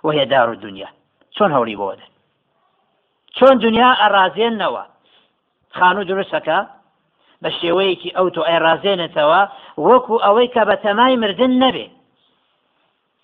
وهي 0.03 0.25
دار 0.25 0.49
الدنيا. 0.49 0.89
چۆن 1.35 1.51
هەوری 1.55 1.75
بۆدە 1.81 2.05
چۆن 3.37 3.55
دنیا 3.65 3.89
ئەڕازێنەوە 4.01 4.83
خانوو 5.77 6.07
دروستەکە 6.09 6.59
بە 7.41 7.49
شێوەیەکی 7.59 8.15
ئەو 8.17 8.27
تۆ 8.35 8.41
ئەیڕازێنێتەوە 8.49 9.41
وەکو 9.87 10.15
ئەوەی 10.25 10.49
کە 10.53 10.63
بە 10.69 10.75
تەمای 10.83 11.15
مردن 11.23 11.53
نەبێ. 11.63 11.87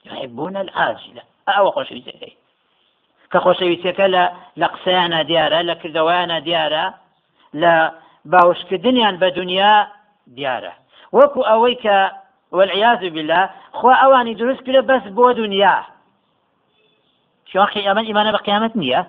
يحبون 0.07 0.55
العاجلة. 0.63 1.23
ئەوە 1.47 1.69
خۆشەویستەکەی. 1.75 2.35
کە 3.31 3.37
خۆشەویستەکە 3.45 4.05
لە 4.15 4.23
لە 4.61 4.67
قسەیانە 4.73 5.21
دیارە 5.29 5.59
لە 5.69 5.75
کردەوەیانە 5.81 6.37
دیارە 6.47 6.85
لە 7.61 7.73
باوشکردنیان 8.31 9.15
بە 9.21 9.29
دنیا 9.39 9.73
دیارە. 10.37 10.73
وەکو 11.17 11.41
ئەوەی 11.49 11.75
کە 11.83 11.97
والعياذ 12.57 13.01
بالله 13.15 13.43
خوا 13.77 13.93
ئەوانی 14.01 14.35
دروست 14.41 14.61
کرێ 14.65 14.81
بەس 14.89 15.05
بۆ 15.17 15.27
دنیا. 15.41 15.77
شوخی 17.51 17.81
ئەمە 17.87 18.01
ئیمانە 18.07 18.31
بە 18.35 18.39
قیامەت 18.47 18.73
نییە؟ 18.81 19.01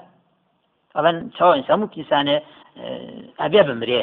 ئەڵەن 0.96 1.16
چاو 1.36 1.52
ئینسان 1.56 1.82
و 1.82 1.92
کیسانێ 1.94 2.36
ئەبێ 3.42 3.62
بمرێ. 3.68 4.02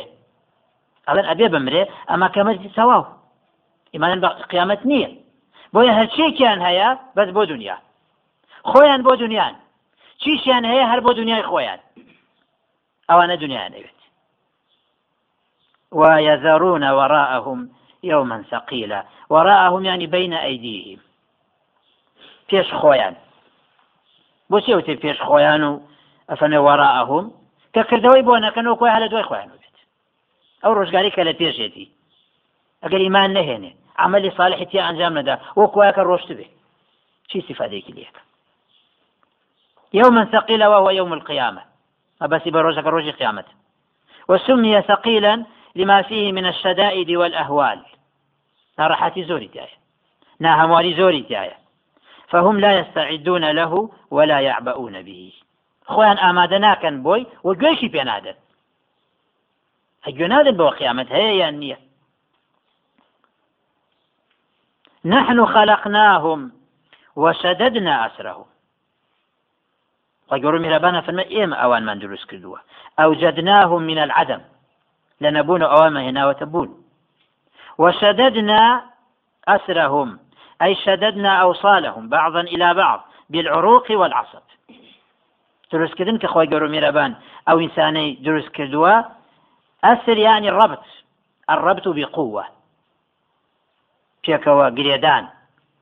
ئەڵێن 1.07 1.25
ئەبێ 1.31 1.47
بمرێ 1.53 1.83
ئەمە 2.09 2.27
کەمەتی 2.35 2.69
سەواو 2.77 3.03
ئیمانن 3.93 4.19
بە 4.23 4.29
قیامەت 4.51 4.81
نییە. 4.91 5.09
بۆیە 5.73 5.93
هەرچێکیان 5.99 6.59
هەیە 6.67 6.89
بەس 7.15 7.29
بۆ 7.35 7.43
دنیا. 7.51 7.77
خۆیان 8.69 9.01
بۆ 9.07 9.13
دنیان. 9.23 9.53
چیشیان 10.21 10.63
هەیە 10.71 10.85
هەر 10.91 10.99
بۆ 11.05 11.11
دنیای 11.19 11.47
خۆیان. 11.49 11.79
ئەوانە 13.09 13.35
دنیایان 13.43 13.73
ئەوێت 13.77 13.99
ويذرون 15.99 16.83
وراءهم 16.99 17.59
يوما 18.03 18.37
ثقيلا. 18.51 19.01
وراءهم 19.29 19.85
يعني 19.85 20.07
بين 20.07 20.33
أيديهم. 20.33 20.99
پێش 22.49 22.67
خۆیان. 22.81 23.15
بۆچی 24.51 24.73
وتێ 24.77 24.93
پێش 25.03 25.17
خۆیان 25.27 25.63
و 25.69 25.71
ئەفەنێ 26.29 26.59
وەراءهم؟ 26.65 27.25
کە 27.73 27.81
کردەوەی 27.89 28.25
بۆ 28.27 28.33
نەکەنەوە 28.45 28.77
خۆی 28.79 28.95
هەلە 28.95 29.07
دوای 29.11 29.27
خۆیان 29.29 29.49
ئەو 30.65 30.73
ڕۆژگاری 30.77 31.11
کە 31.15 31.21
لە 31.27 31.33
پێشێتی. 31.39 31.85
ئەگەر 32.83 33.01
ئیمان 33.05 33.29
نەهێنێ 33.37 33.71
عملی 34.03 34.31
صالحتی 34.37 34.83
ئەنجام 34.85 35.13
نەدا 35.19 35.35
وەکوواکە 35.59 36.01
ڕۆشت 36.09 36.29
بێ. 36.37 36.47
چی 37.29 37.37
سفادێکی 37.47 37.93
لێک 37.97 38.15
يوما 39.99 40.23
ثقيلا 40.35 40.67
وهو 40.67 40.89
يوم 40.89 41.13
القيامة 41.13 41.61
أبسي 42.21 42.49
بروجك 42.51 42.87
روج 42.93 43.09
قيامة 43.09 43.43
وسمي 44.29 44.81
ثقيلا 44.81 45.45
لما 45.75 46.01
فيه 46.01 46.31
من 46.31 46.45
الشدائد 46.45 47.09
والأهوال. 47.11 47.79
ناڕەحەتی 48.79 49.23
زۆری 49.29 49.49
تایە. 49.55 49.77
ناهەمواری 50.43 50.93
زۆری 50.99 51.23
تایە. 51.29 51.55
فهم 52.27 52.59
لا 52.59 52.79
يستعدون 52.79 53.51
له 53.51 53.89
ولا 54.11 54.39
يعبؤون 54.39 55.01
به. 55.01 55.33
خۆیان 55.93 56.17
ئامادە 56.23 56.57
ناکەن 56.65 56.95
بۆی 57.05 57.27
و 57.43 57.53
گوێشی 57.61 57.89
نادەن 58.09 58.37
هەگوێ 60.05 60.27
نادن 60.33 60.55
بۆ 60.57 60.67
قیامەت 60.79 61.09
نحن 65.05 65.45
خلقناهم 65.45 66.51
وشددنا 67.15 68.05
أسرهم. 68.05 68.45
وقالوا 70.31 70.59
مهربانا 70.59 71.01
فما 71.01 71.23
إيما 71.23 71.55
أوان 71.55 71.85
من 71.85 71.99
دروس 71.99 72.25
كردوا 72.25 72.57
أوجدناهم 72.99 73.81
من 73.81 73.97
العدم. 73.97 74.41
لنبون 75.21 75.63
أوام 75.63 75.97
هنا 75.97 76.27
وتبون 76.27 76.83
وشددنا 77.77 78.83
أسرهم. 79.47 80.19
أي 80.61 80.75
شددنا 80.75 81.41
أوصالهم 81.41 82.09
بعضا 82.09 82.41
إلى 82.41 82.73
بعض 82.73 82.99
بالعروق 83.29 83.91
والعصب. 83.91 84.45
دروستکردن 85.71 86.17
کە 86.17 86.27
خۆی 86.33 86.47
گەور 86.51 86.63
و 86.63 86.73
میرەبان 86.75 87.11
ئەو 87.47 87.57
ئینسانەی 87.59 88.15
دروست 88.25 88.51
کردووە 88.57 88.95
ینی 90.07 90.51
ڕبت 90.51 90.85
الربط 91.49 91.87
بقوة. 91.87 92.45
پێکەوە 94.25 94.67
گرێدان 94.77 95.23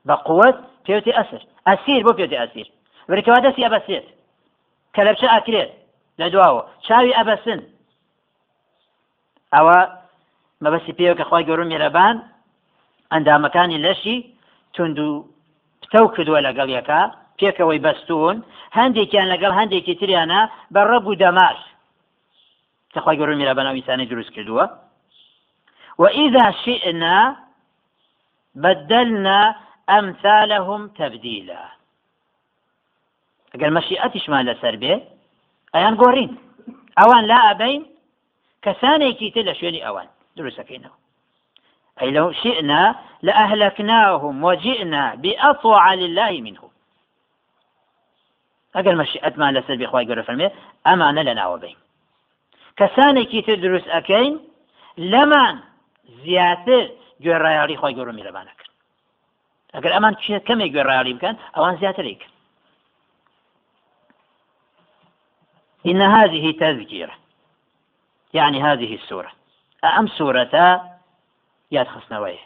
بە 0.08 0.14
قوت 0.26 0.56
پێوتی 0.86 1.12
ئەسر 1.18 1.42
ئەسیر 1.68 2.00
بۆ 2.06 2.12
پێوتی 2.18 2.40
ئەسیر 2.42 2.68
بریکەوە 3.10 3.38
دەستی 3.44 3.66
ئەبەسێت 3.66 4.06
کە 4.94 5.00
لە 5.06 5.10
بچە 5.14 5.28
ئاکرێت 5.32 5.70
لە 6.20 6.26
دواوە 6.32 6.62
چاوی 6.86 7.16
ئەبەسن 7.18 7.60
ئەوە 9.54 9.78
مەبەستی 10.64 10.96
پێوە 10.98 11.14
کە 11.18 11.24
خۆی 11.28 11.46
گەور 11.48 11.60
و 11.60 11.70
میرەبان 11.72 12.16
ئەندامەکانی 13.12 13.82
لەشی 13.86 14.16
تونند 14.74 14.98
و 14.98 15.08
پتەو 15.82 16.06
کردووە 16.14 16.40
لەگەڵ 16.46 16.68
یەکە 16.78 17.00
پێکەوەی 17.38 17.82
بەستون 17.86 18.36
هەندێکیان 18.78 19.28
لەگەڵ 19.32 19.52
هەندێکی 19.60 19.98
تریانە 20.00 20.40
بە 20.74 20.82
ڕەب 20.90 21.04
و 21.06 21.18
دەماش 21.22 21.60
تخوای 22.94 23.18
گەورمیرا 23.18 23.54
بەناویسانی 23.58 24.06
دروست 24.12 24.32
کردووە. 24.36 24.66
وإذا 25.98 26.46
شئنا 26.64 27.36
بدلنا 28.54 29.56
أمثالهم 29.90 30.88
تبديلا 30.88 31.62
قال 33.60 33.72
مشيئتش 33.72 34.28
ما 34.28 34.42
لسر 34.42 34.76
به 34.76 35.02
أيان 35.74 35.96
قورين 35.96 36.38
أوان 36.98 37.24
لا 37.24 37.50
أبين 37.50 37.86
كساني 38.62 39.12
كيتل 39.12 39.56
شويني 39.56 39.88
أوان 39.88 40.06
دروسك 40.36 40.72
إنه 40.72 40.90
أي 42.02 42.10
لو 42.10 42.32
شئنا 42.32 42.94
لأهلكناهم 43.22 44.44
وجئنا 44.44 45.14
بأطوع 45.14 45.94
لله 45.94 46.40
منهم. 46.40 46.70
ئەگەر 48.76 48.94
مەشیئەتمان 49.00 49.52
لەسەر 49.56 49.76
بخوای 49.82 50.06
گەورە 50.08 50.22
فەرمێ 50.28 50.48
ئەمانە 50.86 51.22
لە 51.28 51.34
ناوە 51.38 51.58
بین 51.62 51.78
کەسانێکی 52.78 53.40
تر 53.46 53.56
دروست 53.64 53.88
ئەەکەین 53.94 54.34
لەمان 55.12 55.56
زیاتر 56.24 56.84
گوێڕایاڵی 57.22 57.76
خۆی 57.80 57.94
گەورە 57.96 58.12
میرەبانەکەن 58.18 58.70
ئەگەر 59.74 59.92
ئەمان 59.96 60.14
کەمێک 60.48 60.70
گوێڕایاڵی 60.74 61.14
بکەن 61.16 61.34
ئەوان 61.54 61.74
زیاترێکن 61.80 62.32
إن 65.86 66.00
هذه 66.02 66.52
تذكرة 66.52 67.14
يعني 68.34 68.62
هذه 68.62 68.94
السورة. 68.94 69.30
أم 69.84 70.06
سورة 70.06 70.93
ياد 71.72 71.88
خصنويه 71.88 72.38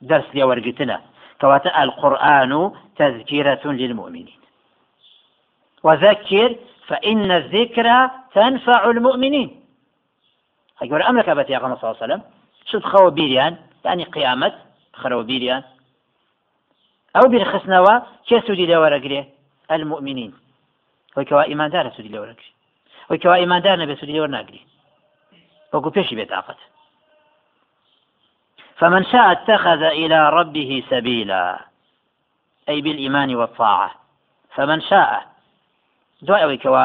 درس 0.00 0.24
لي 0.34 0.42
ورقتنا. 0.42 1.02
كواتا 1.40 1.82
القرآن 1.82 2.72
تذكرة 2.96 3.64
للمؤمنين. 3.64 4.38
وذكر 5.82 6.56
فإن 6.86 7.30
الذكرى 7.30 8.10
تنفع 8.34 8.90
المؤمنين. 8.90 9.64
هيقول 10.78 11.02
أمرك 11.02 11.28
أبت 11.28 11.50
يا 11.50 11.58
صلى 11.58 11.66
الله 11.66 11.78
عليه 11.82 11.96
وسلم؟ 12.04 12.22
شو 12.66 12.78
تخوى 12.78 13.10
بيريان 13.10 13.56
يعني 13.84 14.04
قيامة 14.04 14.54
خرو 14.94 15.22
بيريان 15.22 15.62
أو 17.16 17.28
بالخسنوة 17.28 18.02
كسودي 18.26 18.66
لورقري 18.66 19.24
المؤمنين. 19.70 20.34
وكوا 21.16 21.42
إيمان 21.42 21.70
دار 21.70 21.90
سودي 21.90 22.08
لورقري 22.08 22.52
وكوا 23.10 23.34
إيمان 23.34 23.62
دار 23.62 23.78
نبي 23.78 23.96
سودي 23.96 24.12
لورناقري 24.12 24.66
وكو 25.72 25.90
بيشي 25.90 26.14
بيت 26.16 26.32
عقد 26.32 26.54
فمن 28.84 29.04
شاء 29.04 29.32
اتخذ 29.32 29.82
إلى 29.82 30.30
ربه 30.30 30.84
سبيلا 30.90 31.58
أي 32.68 32.80
بالإيمان 32.80 33.34
والطاعة. 33.34 33.90
فمن 34.54 34.80
شاء. 34.80 35.22
دوای 36.22 36.40
ئەوەی 36.42 36.60
کەەوە 36.64 36.84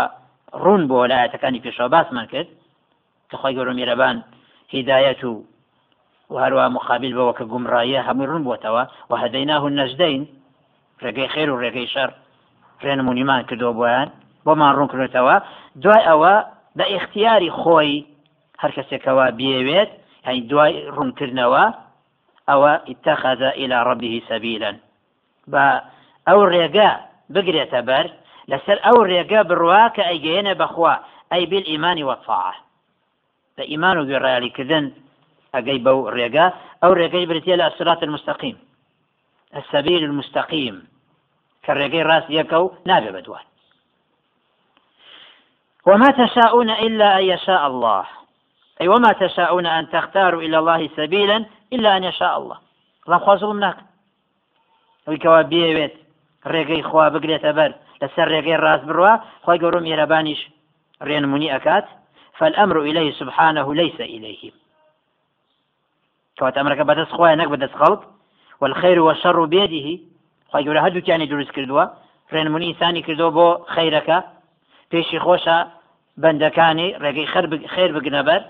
ڕوون 0.63 0.87
بۆ 0.87 1.07
لایەتەکانی 1.11 1.61
پێشەوە 1.65 1.91
باسمان 1.91 2.25
کرد 2.25 2.47
کە 3.29 3.35
خۆی 3.41 3.55
گەورە 3.55 3.73
میرەبان 3.79 4.23
هیدایەت 4.73 5.23
و 5.23 5.43
وهروە 6.33 6.65
مقابل 6.77 7.11
بەوە 7.17 7.33
کە 7.37 7.43
گومڕایە 7.51 8.01
هەمووی 8.07 8.29
ڕوون 8.31 8.43
بۆتەوە 8.47 8.83
و 9.09 9.13
هەدەیناه 9.23 9.63
نەژدەین 9.79 10.23
ڕێگەی 11.03 11.31
خێر 11.33 11.49
و 11.49 11.61
ڕێگەی 11.63 11.87
شەر 11.93 12.09
ڕێنمونیمان 12.83 13.41
کردو 13.49 13.73
بۆیان 13.79 14.09
بۆمان 14.45 14.71
ڕوون 14.75 14.89
کردێتەوە 14.91 15.35
دوای 15.83 16.03
ئەوە 16.09 16.35
بە 16.77 16.85
ئختیاری 16.93 17.51
خۆی 17.59 18.05
هەر 18.61 18.71
کەسێکەوە 18.77 19.25
بێوێت 19.39 19.91
هەین 20.27 20.43
دوای 20.51 20.73
ڕوونکردنەوە 20.95 21.65
ئەوە 22.49 22.73
اتخذ 22.91 23.41
إلى 23.61 23.77
ربه 23.89 24.21
سبيلا. 24.29 24.71
بە 25.51 25.65
ئەو 26.27 26.39
ڕێگە 26.53 26.89
بگرێتە 27.33 27.81
بەر 27.89 28.05
لەسەر 28.51 28.77
ئەو 28.85 28.97
ڕێگە 29.09 29.41
بڕوا 29.49 29.85
کە 29.95 30.03
ئەیگەێنە 30.09 30.53
بەخوا 30.61 30.95
ئەی 31.31 31.45
بیل 31.51 31.65
ئیمانی 31.71 32.07
وەفاعە 32.09 32.55
بە 33.55 33.63
ئیمان 33.71 33.95
و 33.97 34.07
گوێڕایالیکردن 34.09 34.85
ئەگەی 35.55 35.79
بەو 35.85 35.99
ڕێگە 36.15 36.47
ئەو 36.81 36.91
ڕێگەی 36.99 37.29
برتێ 37.29 37.55
لە 37.61 37.67
المستقيم. 40.03 40.87
كالرقي 41.63 42.01
راس 42.01 42.23
يكو 42.29 42.71
نابي 42.85 43.11
بدوان. 43.11 43.43
وما 45.85 46.11
تشاءون 46.11 46.69
إلا 46.69 47.19
أن 47.19 47.23
يشاء 47.23 47.67
الله. 47.67 48.05
أي 48.81 48.87
وما 48.87 49.11
تشاءون 49.11 49.65
أن 49.65 49.89
تختاروا 49.89 50.41
إلى 50.41 50.57
الله 50.59 50.89
سبيلا 50.95 51.45
إلا 51.73 51.97
أن 51.97 52.03
يشاء 52.03 52.37
الله. 52.37 52.57
الله 53.07 53.17
خوازل 53.17 53.47
مناك 53.47 53.77
ويكوا 55.07 55.41
بيويت 55.41 55.93
ڕێگەی 56.45 56.81
خوا 56.81 57.09
بگرێتە 57.09 57.51
بەر 57.57 57.71
لەسەر 58.01 58.27
ڕێگەی 58.33 58.61
ڕاست 58.63 58.85
بڕوە 58.89 59.13
خۆی 59.45 59.59
گەورم 59.61 59.83
میێرەبانیش 59.83 60.41
ڕێنمونی 61.03 61.51
ئەکات 61.53 61.85
فالأمر 62.37 62.77
إليه 62.79 63.11
سبحانه 63.11 63.73
ليس 63.73 63.99
إليهم 64.01 64.51
كوات 66.39 66.57
أمرك 66.57 66.81
بدس 66.81 67.09
خويا 67.11 67.35
نك 67.35 67.47
بدس 67.47 67.73
خلق. 67.75 68.01
والخير 68.61 68.99
والشر 68.99 69.45
بيده. 69.45 69.99
خۆی 70.51 70.63
گەورە 70.65 70.81
هەردووکیانی 70.85 71.27
دروست 71.27 71.51
کردووە 71.55 71.85
ڕێنمونی 72.33 72.69
ئینسانی 72.69 73.01
کردو 73.07 73.27
بۆ 73.37 73.47
خەیرەکە 73.73 74.19
پێشی 74.91 75.19
خۆشە 75.25 75.57
بەندەکانی 76.21 76.89
ڕێگەی 77.03 77.27
خێر 77.73 77.91
بگنە 77.95 78.21
بەر 78.27 78.41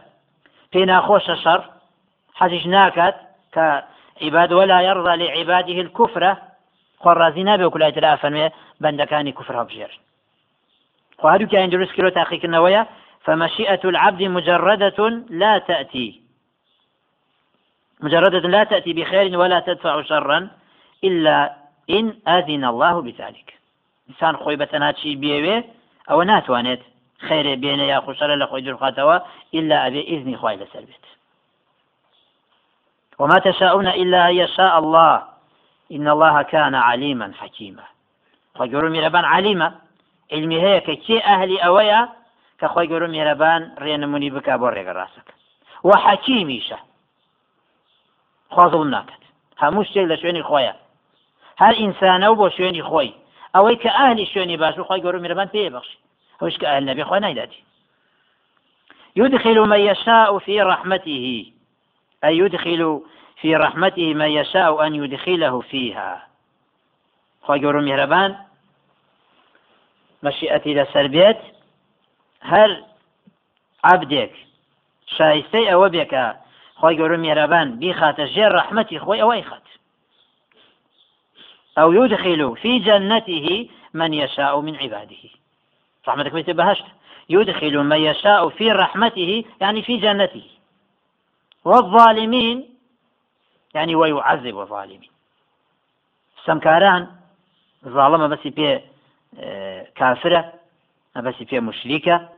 پێ 0.72 0.82
ناخۆشە 0.90 1.36
شەڕ 1.44 1.62
حەزیش 2.40 2.66
ناکات 2.76 3.16
کە 3.56 3.66
عیباد 4.22 4.52
ولا 4.52 4.80
يرضى 4.90 5.14
لعباده 5.22 5.78
الكفرة 5.86 6.32
خۆ 7.02 7.12
ڕازی 7.20 7.44
نابێ 7.50 7.66
و 7.66 7.74
کولای 7.74 7.92
ترا 7.92 8.18
فەرمێ 8.24 8.48
بەندەکانی 8.84 9.36
کوفر 9.38 9.56
هەبژێر 9.62 9.92
خواهدو 11.20 11.48
كان 11.48 11.70
دروس 11.70 11.92
كيلو 11.92 12.10
تحقيق 12.10 12.46
النوايا 12.46 12.88
فمشيئة 13.26 13.80
العبد 13.86 14.24
مجردة 14.24 15.10
لا 15.30 15.58
تأتي. 15.58 16.22
مجردة 18.00 18.40
لا 18.40 18.64
تأتي 18.64 18.94
بخير 18.94 19.40
ولا 19.40 19.60
تدفع 19.60 20.02
شرا 20.02 20.50
إلا 21.04 21.56
إن 21.90 22.16
أذن 22.28 22.64
الله 22.66 23.02
بذلك. 23.02 23.54
إنسان 24.10 24.38
خوي 24.38 24.56
بتناتشي 24.56 25.16
بيوي 25.16 25.64
أو 26.12 26.22
ناتوانيت 27.20 27.28
خير 27.28 27.56
بين 27.56 27.80
يا 27.80 28.00
خشرة 28.00 28.36
لخوي 28.36 28.62
درقاتوا 28.62 29.20
إلا 29.54 29.88
أبي 29.88 30.02
إذن 30.02 30.38
خوي 30.38 30.56
لسلبت 30.56 31.06
وما 33.20 33.40
تشاءون 33.40 33.88
إلا 33.88 34.30
يشاء 34.30 34.80
الله. 34.80 35.24
إن 35.92 36.08
الله 36.08 36.42
كان 36.42 36.76
عليما 36.76 37.34
حكيما. 37.34 37.84
خۆی 38.58 38.70
میێرەبان 38.70 39.26
علیمە 39.26 39.72
علمی 40.32 40.60
هەیە 40.60 40.82
کە 40.86 40.96
کێ 41.06 41.18
ئەهلی 41.28 41.60
ئەوەیە؟ 41.64 42.02
کە 42.60 42.68
خۆی 42.74 42.88
گەۆ 42.92 43.08
میێرەبان 43.14 43.62
ڕێنمونی 43.84 44.32
بک 44.36 44.50
بۆ 44.50 44.68
ڕێگە 44.76 44.94
ڕاستەکە. 45.00 45.34
و 45.84 45.92
حەکیمیشە 46.04 46.80
خوازڵم 48.54 48.90
ناکات. 48.96 49.24
هەموو 49.62 49.84
شتێک 49.84 50.06
لە 50.12 50.16
شوێنی 50.22 50.44
خۆیە. 50.50 50.76
هەر 51.62 51.74
ئینسانە 51.82 52.28
و 52.30 52.36
بۆ 52.40 52.48
شوێنی 52.56 52.84
خۆی. 52.90 53.14
ئەوەی 53.56 53.78
کە 53.84 53.90
ئاهلی 53.98 54.26
شوێنی 54.32 54.58
باش 54.58 54.76
و 54.78 54.84
خۆی 54.88 55.02
گەۆ 55.04 55.20
میێرەبان 55.24 55.50
پێ 55.54 55.70
ئەهل 56.42 56.84
نەبێ 56.90 57.04
خۆ 57.10 57.14
نایداتی 57.14 57.64
يدخل 59.16 59.60
من 59.60 59.80
يشاء 59.80 60.38
في 60.38 60.62
رحمته. 60.62 61.46
أي 62.24 62.38
يدخل 62.38 63.02
في 63.42 63.56
رحمته 63.56 64.14
من 64.14 64.30
يشاء 64.30 64.88
أن 64.88 64.96
يدخله 64.96 65.62
فيها. 65.62 66.28
قولوا 67.44 67.82
مهربان. 67.82 68.38
مشيئتي 70.24 70.74
لسربيت 70.74 71.38
هل 72.42 72.86
عبدك 73.84 74.32
شایستەی 75.18 75.70
ئەوە 75.72 75.90
بێکە 75.96 76.26
خۆی 76.80 76.98
گەورە 77.00 77.18
میێرەبان 77.24 77.68
بیخاتە 77.82 78.26
ژێر 78.34 78.52
ڕەحمەتی 78.58 79.02
خۆی 79.04 79.22
ئەوەی 79.22 79.44
خات 79.50 79.68
أو 81.78 81.94
يدخل 81.94 82.56
في 82.56 82.80
جنته 82.80 83.70
من 83.94 84.14
يشاء 84.14 84.62
من 84.62 84.76
عباده. 84.76 85.24
رحمتك 86.10 86.34
بيت 86.34 86.50
بهشت 86.50 86.86
يدخل 87.30 87.76
من 87.84 87.98
يشاء 87.98 88.50
في 88.50 88.72
رحمته 88.72 89.44
يعني 89.62 89.82
في 89.82 89.98
جنته. 89.98 90.48
والظالمين 91.66 92.58
يعني 93.74 93.96
ويعذب 93.96 94.60
الظالمين. 94.60 95.12
سمكاران 96.46 97.08
ظالمة 97.86 98.28
بس 98.28 98.48
بي 98.48 98.82
كافرة 99.96 100.54
بس 101.16 101.36
بي 101.50 101.60
مشركة 101.60 102.30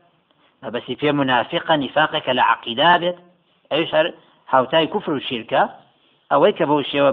بەسی 0.70 0.96
پێ 0.96 1.12
منافقە 1.12 1.76
نیفاقێکە 1.84 2.32
لە 2.38 2.44
عقیدا 2.52 2.98
بێت 3.02 3.18
ئەوش 3.72 3.90
هەر 3.98 4.08
هاوتای 4.54 4.88
کوفر 4.88 5.12
و 5.12 5.20
شیرکە 5.20 5.64
ئەوەی 6.32 6.54
کە 6.58 6.66
بەو 6.70 6.84
شێوە 6.92 7.12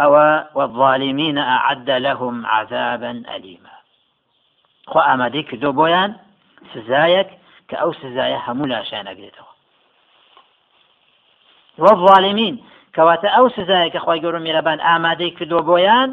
ئەوە 0.00 0.28
والظالمين 0.54 1.38
أعد 1.38 1.90
لهم 1.90 2.46
عذابا 2.46 3.12
أليما. 3.36 3.74
خو 4.86 4.98
ئامادەی 4.98 5.42
کردو 5.50 5.72
بۆیان 5.72 6.10
سزایەک 6.72 7.28
کە 7.68 7.76
ئەو 7.82 7.92
سزایە 8.02 8.38
هەموو 8.46 8.66
لاشیان 8.72 9.06
ئەگرێتەوە 9.10 9.52
والظالمين 11.78 12.54
کەواتە 12.94 13.28
ئەو 13.36 13.46
سزایە 13.56 13.88
کە 13.94 14.00
خی 14.04 14.20
گەورە 14.22 14.40
میرەبان 14.46 14.78
ئامادەی 14.86 15.30
کردو 15.38 15.58
بۆیان 15.70 16.10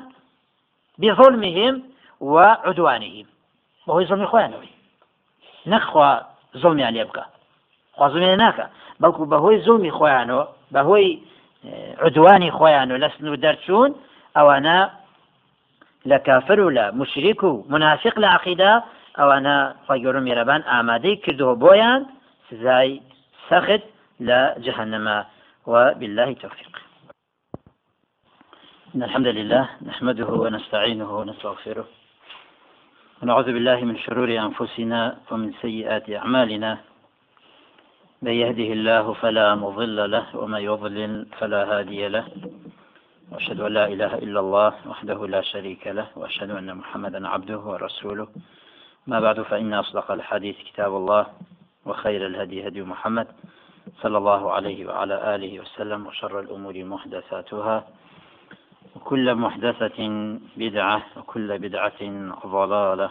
بظلمهم 1.01 1.75
وعدوانهم. 2.21 3.27
بەهۆی 3.87 4.07
زڵمی 4.09 4.27
خۆیانەوەی 4.31 4.73
نەخوا 5.71 6.09
زڵمیان 6.61 6.93
لێ 6.95 7.03
بکە 7.09 7.25
خوازمێ 7.97 8.35
ناکە 8.43 8.65
بەڵکو 9.01 9.23
بەهۆی 9.31 9.61
زڵمی 9.65 9.91
خۆیانەوە 9.97 10.45
بەهۆی 10.73 11.09
عدوانی 12.05 12.51
خۆیان 12.51 12.91
و 12.91 12.97
لە 13.03 13.09
سن 13.17 13.27
و 13.27 13.35
دەرچوون 13.35 13.91
ئەوانە 14.35 14.79
لە 16.09 16.17
کافر 16.27 16.59
و 16.59 16.73
لە 16.77 16.85
مشریک 16.93 17.43
و 17.43 17.65
منافق 17.69 18.19
لە 18.19 18.27
عقیدا 18.37 18.83
ئەوانە 19.19 19.57
کردەوە 21.23 21.55
بۆیان 21.63 22.01
سزای 22.49 23.01
سەخت 23.49 23.83
لە 24.27 24.39
جهنمە 24.65 25.17
وبالله 25.67 26.33
توفيق. 26.33 26.73
إن 28.95 29.03
الحمد 29.03 29.27
لله 29.27 29.69
نحمده 29.85 30.25
ونستعينه 30.43 31.09
ونستغفره. 31.19 31.85
ونعوذ 33.21 33.45
بالله 33.45 33.79
من 33.89 33.97
شرور 33.97 34.29
أنفسنا 34.47 35.17
ومن 35.31 35.53
سيئات 35.61 36.09
أعمالنا. 36.09 36.90
من 38.23 38.31
يهده 38.31 38.73
الله 38.73 39.13
فلا 39.13 39.55
مضل 39.55 40.11
له 40.11 40.25
وما 40.35 40.59
يضلل 40.59 41.25
فلا 41.39 41.61
هادي 41.79 42.07
له. 42.07 42.27
وأشهد 43.31 43.59
أن 43.59 43.73
لا 43.73 43.85
إله 43.87 44.13
إلا 44.17 44.39
الله 44.39 44.73
وحده 44.87 45.27
لا 45.27 45.41
شريك 45.41 45.87
له 45.87 46.07
وأشهد 46.15 46.51
أن 46.51 46.77
محمدا 46.77 47.27
عبده 47.27 47.57
ورسوله. 47.57 48.27
ما 49.07 49.19
بعد 49.19 49.41
فإن 49.41 49.73
أصدق 49.73 50.11
الحديث 50.11 50.55
كتاب 50.57 50.95
الله 50.95 51.25
وخير 51.85 52.25
الهدي 52.25 52.67
هدي 52.67 52.81
محمد 52.81 53.27
صلى 54.01 54.17
الله 54.17 54.51
عليه 54.51 54.85
وعلى 54.85 55.35
آله 55.35 55.59
وسلم 55.59 56.07
وشر 56.07 56.39
الأمور 56.39 56.83
محدثاتها. 56.83 57.87
وكل 58.95 59.35
محدثة 59.35 59.99
بدعة 60.57 61.01
وكل 61.17 61.59
بدعة 61.59 62.01
ضلالة 62.45 63.09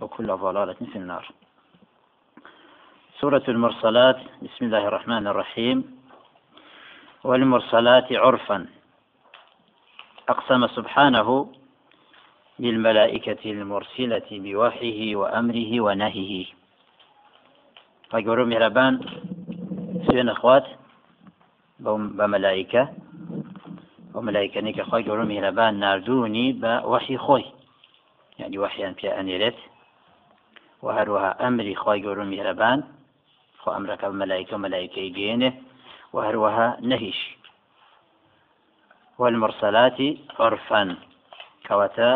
وكل 0.00 0.26
ضلالة 0.26 0.80
في 0.92 0.96
النار. 0.96 1.24
سورة 3.20 3.42
المرسلات 3.48 4.16
بسم 4.42 4.64
الله 4.64 4.88
الرحمن 4.88 5.26
الرحيم. 5.26 5.98
والمرسلات 7.24 8.12
عرفا. 8.12 8.66
أقسم 10.28 10.66
سبحانه 10.66 11.52
بالملائكة 12.58 13.50
المرسلة 13.50 14.28
بوحيه 14.30 15.16
وأمره 15.16 15.80
ونهيه. 15.80 16.46
فقولوا 18.10 18.46
مهربان 18.46 19.00
سين 20.10 20.28
أخوات 20.28 20.66
بملائكة. 21.80 22.88
ئەو 24.14 24.22
ملایکەنی 24.22 24.72
کە 24.76 24.82
خی 24.90 25.02
گەورە 25.06 25.24
میهرەبان 25.30 25.72
نردوونی 25.84 26.58
بە 26.62 26.72
وەحی 26.92 27.18
خۆی 27.24 27.46
یعنی 28.38 28.58
وەحیان 28.58 28.94
پێ 28.98 29.08
ئەنێرێت 29.16 29.58
و 30.82 30.86
هەروەها 30.96 31.30
ئەمری 31.40 31.74
خی 31.82 32.02
گەورە 32.04 32.24
میهرەبان 32.32 32.78
خۆ 33.68 33.74
ئەمرەکە 33.76 34.06
مەلایکە 34.20 34.56
مەلایکەی 34.64 35.14
گێنێ 35.18 35.50
و 36.14 36.16
هەروەها 36.26 36.68
نەهیش 36.90 37.20
والمرسلات 39.20 39.98
عرفا. 40.40 40.82
كواتا 41.66 42.10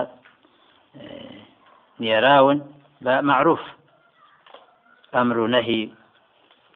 نيراون 2.01 2.59
بمعروف 3.01 3.63
أمر 5.15 5.47
نهي 5.47 5.91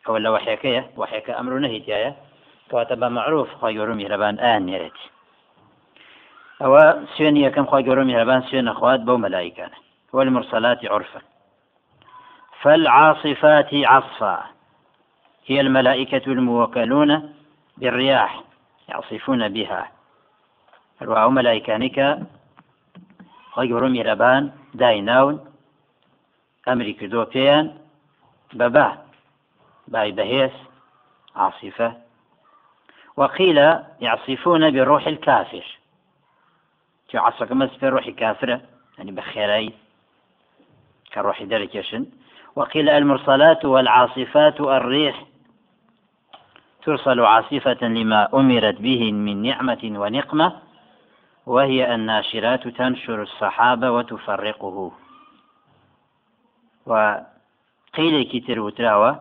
أو 0.09 0.17
لا 0.17 0.31
وحيكية 0.31 0.91
وحيك 0.97 1.31
أمر 1.31 1.53
نهي 1.59 1.81
تيايا 1.81 2.17
كواتا 2.71 2.95
بمعروف 2.95 3.49
خير 3.65 3.89
مهربان 3.95 4.39
آن 4.39 4.63
نيرت. 4.67 4.99
ئەوە 6.63 6.83
سوێنی 7.15 7.45
یەکەم 7.47 7.67
خوا 7.71 7.81
گەورە 7.87 8.05
میهرەبان 8.09 8.41
سوێن 8.49 8.65
نەخوات 8.71 9.01
بەو 9.07 9.19
مەلایکانە 9.25 9.79
والمرسلات 10.13 10.85
عرفا. 10.85 11.21
فالعاصفات 12.63 13.75
عصفا. 13.75 14.56
هي 15.47 15.61
الملائكة 15.61 16.33
الموكلون 16.33 17.35
بالرياح 17.77 18.43
يعصفون 18.89 19.49
بها. 19.49 19.89
الواو 21.03 21.31
ملائكانك 21.31 22.27
میرەبان 23.97 24.53
دایناون 24.75 25.41
ئەمری 26.67 26.95
کردۆ 27.01 27.23
پێیان 27.33 27.67
بەبا 28.59 28.89
باي 29.89 30.13
بهيس 30.13 30.53
عاصفة. 31.37 31.93
وقيل 33.17 33.59
يعصفون 34.01 34.71
بالروح 34.71 35.07
الكافر. 35.07 35.79
که 37.09 37.19
عصرك 37.21 37.53
مس 37.53 37.85
روحي 37.85 38.13
كافرة؟ 38.13 38.61
يعني 38.99 39.13
بخيراي 39.13 39.73
كروحي 41.15 41.45
دركشن 41.45 42.07
وقيل 42.57 42.89
المرسلات 42.89 43.65
والعاصفات 43.65 44.61
الريح 44.61 45.25
ترسل 46.87 47.21
عاصفة 47.21 47.83
لما 47.87 48.29
أمرت 48.35 48.81
به 48.81 49.13
من 49.13 49.43
نعمة 49.43 49.83
ونقمة 49.85 50.53
وهي 51.47 51.95
الناشرات 51.95 52.69
تنشر 52.69 53.23
الصحاب 53.23 53.83
وتفرقه. 53.85 54.93
وقيل 56.87 58.15
كتر 58.33 58.61
وتراوة 58.61 59.21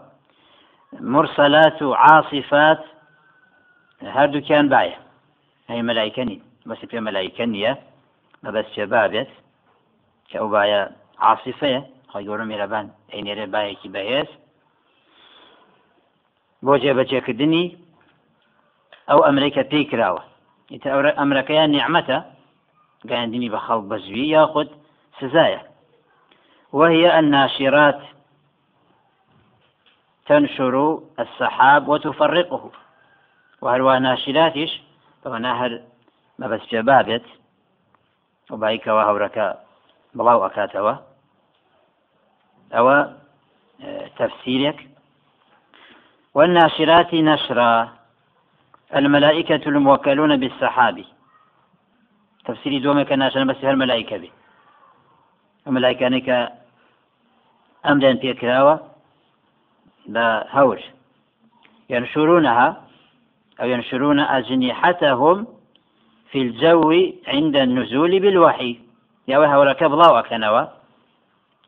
مرسلات 0.93 1.83
عاصفات 1.83 2.81
هردو 4.01 4.41
كان 4.41 4.69
باية. 4.69 4.97
هي 5.69 5.81
ملائكة 5.81 6.39
مەلایکە 6.65 7.45
نییە 7.53 7.73
مەبەست 8.43 8.71
پێ 8.75 8.85
بابێت 8.93 9.31
کە 10.29 10.35
ئەو 10.39 10.47
باە 10.53 10.81
عاصفەیە 11.25 11.81
خۆی 12.11 12.25
گەورە 12.27 12.45
میێرەبان 12.49 12.85
ئەینێرە 13.13 13.45
باەکی 13.53 13.93
بەهێز 13.95 14.29
بۆ 16.65 16.73
جێبەجێکردنی 16.83 17.65
ئەو 19.09 19.19
ئەمریکا 19.27 19.63
پێی 19.71 19.85
کراوە. 19.91 20.23
ئیتە 20.73 20.89
ئەمرەکەیان 21.19 21.69
نیعممەتە 21.75 22.17
گایاندنی 23.09 23.49
بە 23.53 23.59
خەڵک 23.65 23.85
بەزوی 23.91 24.31
یاخود 24.35 24.69
سزایە. 25.19 25.61
وهي 26.77 27.05
الناشرات 27.19 28.01
تنشر 30.27 30.75
السحاب 31.23 31.83
وتفرقه. 31.89 32.71
وهل 33.63 33.81
ناشراتش 34.07 34.71
فمعناها 35.23 35.65
هل 35.65 35.73
مەبەست 36.41 36.67
پێ 36.71 36.81
بابێت 36.89 37.25
و 38.49 38.53
بایکەوە 38.61 39.03
هەورەکە 39.09 39.47
بڵاو 40.17 40.43
ئەکاتەوە. 40.45 40.95
ئەوە 42.75 42.97
تفسيرك 44.19 44.79
والناشرات 46.35 47.13
نشرا. 47.13 47.89
الملائكة 48.95 49.63
الموكلون 49.69 50.37
بالسحاب 50.37 50.97
تفسيري 52.45 52.79
دومك 52.79 53.11
ناشر 53.11 53.43
بس 53.43 53.55
هر 53.63 53.75
ملائكة 53.75 54.17
بي. 54.17 54.31
الملائكة 55.67 56.07
نك 56.07 56.29
أمدن 57.85 58.13
بيكراوة 58.13 58.79
بهور 60.07 60.79
ينشرونها 61.89 62.67
أو 63.61 63.67
ينشرون 63.67 64.19
أجنحتهم 64.19 65.47
في 66.31 66.41
الجو 66.41 66.91
عند 67.27 67.55
النزول 67.55 68.19
بالوحي. 68.19 68.79
يا 69.27 69.37
هؤلاء 69.37 69.73
كبلاو 69.73 70.19
أكنوا. 70.19 70.65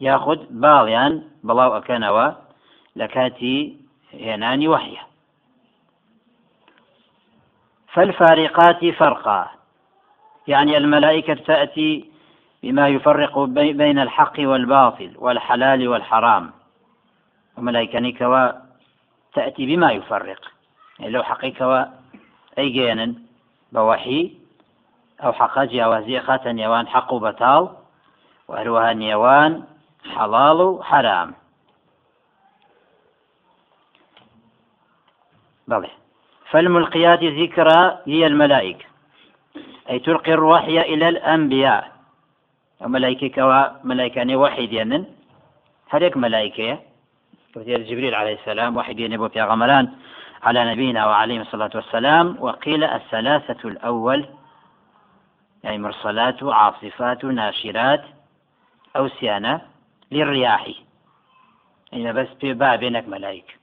ياخذ 0.01 0.39
باڵیان 0.63 1.13
بەڵاو 1.47 1.71
ئەکەنەوە 1.77 2.27
لە 2.99 3.07
کاتی 3.13 3.57
هێنانی 4.13 4.67
وحیە 4.67 5.03
فالفارقات 7.93 8.85
فرقا. 8.85 9.47
يعني 10.47 10.77
الملائكة 10.77 11.33
تأتي 11.33 12.11
بما 12.63 12.87
يفرق 12.87 13.39
بين 13.53 13.99
الحق 13.99 14.33
والباطل 14.39 15.11
والحلال 15.17 15.87
والحرام. 15.87 16.51
وملائكة 17.57 17.99
نكوى 17.99 18.53
تأتي 19.33 19.65
بما 19.65 19.91
يفرق. 19.91 20.41
يعني 20.99 21.11
لو 21.11 21.23
حقيقة 21.23 21.93
أي 22.57 22.69
جينا 22.69 23.13
بوحي 23.71 24.31
أو 25.23 25.33
حقا 25.33 25.65
جاوازي 25.65 26.19
خاتا 26.19 26.51
نيوان 26.51 26.87
حق 26.87 27.13
بطال 27.13 27.69
وهروها 28.47 28.93
نيوان 28.93 29.63
حلال 30.15 30.79
حرام 30.83 31.33
بله 35.67 35.89
فالملقيات 36.49 37.23
ذكرى 37.23 37.99
هي 38.05 38.27
الملائكة 38.27 38.85
أي 39.89 39.99
تلقي 39.99 40.33
الوحي 40.33 40.81
إلى 40.81 41.09
الأنبياء. 41.09 41.91
وملائكة 42.81 43.27
كوا 43.27 43.83
ملائكة 43.83 44.35
وحي 44.35 44.67
ديانا 44.67 45.05
هريك 45.89 46.17
ملائكة. 46.17 46.79
كثير 47.55 47.81
جبريل 47.81 48.15
عليه 48.15 48.33
السلام 48.39 48.77
وحي 48.77 48.93
ديانا 48.93 49.27
في 49.27 49.41
غمران 49.41 49.89
على 50.43 50.71
نبينا 50.71 51.07
وعليه 51.07 51.41
الصلاة 51.41 51.69
والسلام. 51.75 52.37
وقيل 52.39 52.83
الثلاثة 52.83 53.69
الأول 53.69 54.25
يعني 55.63 55.77
مرسلات 55.77 56.43
عاصفات 56.43 57.25
ناشرات 57.25 58.03
أو 58.95 59.07
سيانة 59.07 59.61
للرياح. 60.11 60.69
يعني 61.91 62.13
بس 62.13 62.27
في 62.41 62.53
بابنك 62.53 63.07
ملائكة. 63.07 63.53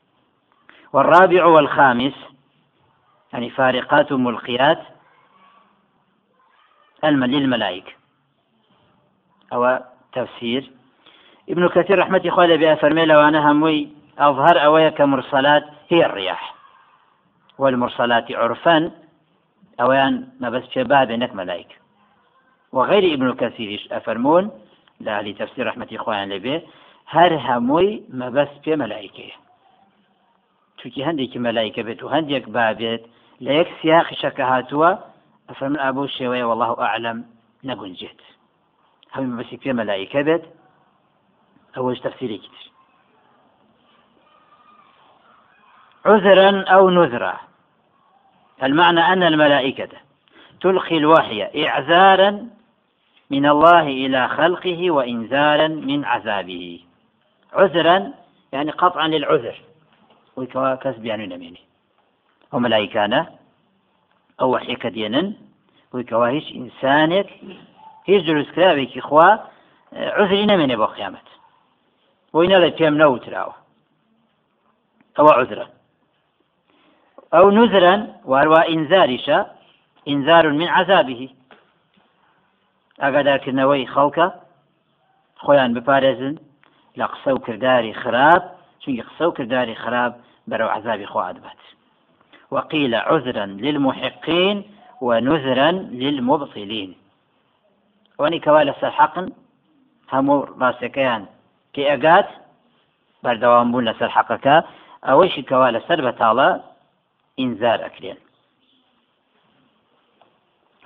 والرابع 0.94 1.44
والخامس 1.44 2.12
يعني 3.32 3.50
فارقات 3.50 4.12
ملقيات 4.12 4.78
للملائكة. 7.04 7.92
أو 9.52 9.80
تفسير. 10.12 10.70
ابن 11.48 11.68
كثير 11.68 11.98
رحمة 11.98 12.22
إخوة 12.26 12.56
بها 12.56 12.74
فرمي 12.74 13.16
وأنا 13.16 13.50
هموي 13.50 13.88
أظهر 14.18 14.64
أويا 14.64 14.88
كمرسلات 14.88 15.64
هي 15.88 16.06
الرياح. 16.06 16.54
والمرسلات 17.58 18.32
عرفا 18.32 18.90
أويان 19.80 20.28
ما 20.40 20.50
بس 20.50 20.62
في 20.62 20.84
بابنك 20.84 21.34
ملائكة. 21.34 21.74
وغير 22.72 23.14
ابن 23.14 23.34
كثير 23.34 23.88
أفرمون 23.92 24.50
لا 25.00 25.22
لتفسير 25.22 25.66
رحمة 25.66 25.88
إخوان 25.92 26.28
لبي 26.32 26.62
هر 27.08 27.36
هموي 27.36 28.02
ما 28.08 28.28
بس 28.28 28.48
في 28.64 28.76
ملائكة. 28.76 29.43
چونکی 30.84 31.04
هەندێکی 31.08 31.38
مەلایکە 31.46 31.82
بێت 31.86 32.00
و 32.02 32.12
هەندێک 32.14 32.44
بابێت 32.56 33.02
لە 33.44 33.50
یەک 33.58 33.68
سیاقیشەکە 33.80 34.44
هاتووە 34.52 34.90
ئەفەرمن 35.48 35.80
ئابوو 35.84 36.12
شێوەیە 36.16 36.44
والله 36.48 36.70
ئاعلم 36.80 37.18
نەگونجێت. 37.68 38.20
هەمی 39.14 39.34
بەسی 39.38 39.56
پێ 39.62 39.72
مەلایکە 39.80 40.20
بێت 40.26 40.44
ئەوەش 41.74 41.98
تەفسیرێکی 42.04 42.50
تر. 42.54 42.64
عذرا 46.10 46.50
أو 46.74 46.90
نذرا 46.90 47.34
المعنى 48.62 49.02
أن 49.12 49.22
الملائكة 49.22 49.92
تلقي 50.60 50.96
الوحي 50.96 51.40
إعذارا 51.64 52.30
من 53.30 53.44
الله 53.46 53.86
إلى 54.02 54.28
خلقه 54.28 54.90
وإنذارا 54.90 55.68
من 55.68 56.04
عذابه. 56.04 56.80
عذرا 57.52 57.96
يعني 58.52 58.70
قطعا 58.70 59.08
للعذر. 59.08 59.56
خۆی 60.34 60.48
کەوا 60.52 60.70
کەس 60.82 60.96
بیانوی 61.04 61.32
نەمێنی. 61.34 61.64
ئەو 62.50 62.58
مەلایکانە 62.64 63.22
ئەو 64.38 64.48
وحیەکە 64.54 64.90
دێنن 64.96 65.28
خۆی 65.90 66.04
کەوا 66.10 66.28
هیچ 66.36 66.46
ئینسانێک 66.56 67.28
هیچ 68.08 68.20
دروستکراوێکی 68.28 69.00
خوا 69.08 69.28
عزری 70.18 70.46
نەمێنێ 70.50 70.76
بۆ 70.80 70.86
قیامەت. 70.94 71.28
بۆی 72.32 72.48
نەڵێ 72.52 72.70
پێم 72.78 72.94
نەوتراوە. 73.00 73.54
ئەوە 75.16 75.32
عزرە 75.40 75.66
ئەو 77.34 77.46
نوزرن 77.56 78.00
وارووا 78.30 78.62
ئینزاریشە 78.72 79.38
ئینزار 80.08 80.44
من 80.60 80.68
عذابه 80.78 81.20
ئاگادارکردنەوەی 83.02 83.90
خەڵکە 83.94 84.26
خۆیان 85.44 85.70
بپارێزن 85.76 86.34
لە 86.98 87.06
قسە 87.12 87.30
و 87.32 87.38
کردداری 87.46 87.94
خراپ 88.02 88.44
چونکی 88.84 89.02
قسە 89.02 89.22
و 89.22 89.30
کردداری 89.30 89.74
خراپ 89.74 90.14
بەرەو 90.50 90.68
عذابی 90.76 91.06
خواعدبات 91.06 91.60
وقيل 92.50 92.94
عذرا 92.94 93.46
للمحقين 93.46 94.64
ونذرا 95.00 95.70
للمبطلين 95.70 96.94
واني 98.18 98.40
كوالا 98.40 98.74
سرحقن 98.80 99.32
همو 100.12 100.46
راسكيان 100.60 101.26
كي 101.72 101.94
اقات 101.94 102.28
بردوام 103.22 103.72
بون 103.72 103.84
لسر 103.88 104.08
حقك 104.08 104.64
اويش 105.04 105.40
كوالا 105.40 105.80
سر 105.88 106.10
بتالا 106.10 106.60
انذار 107.38 107.86
اكرين 107.86 108.16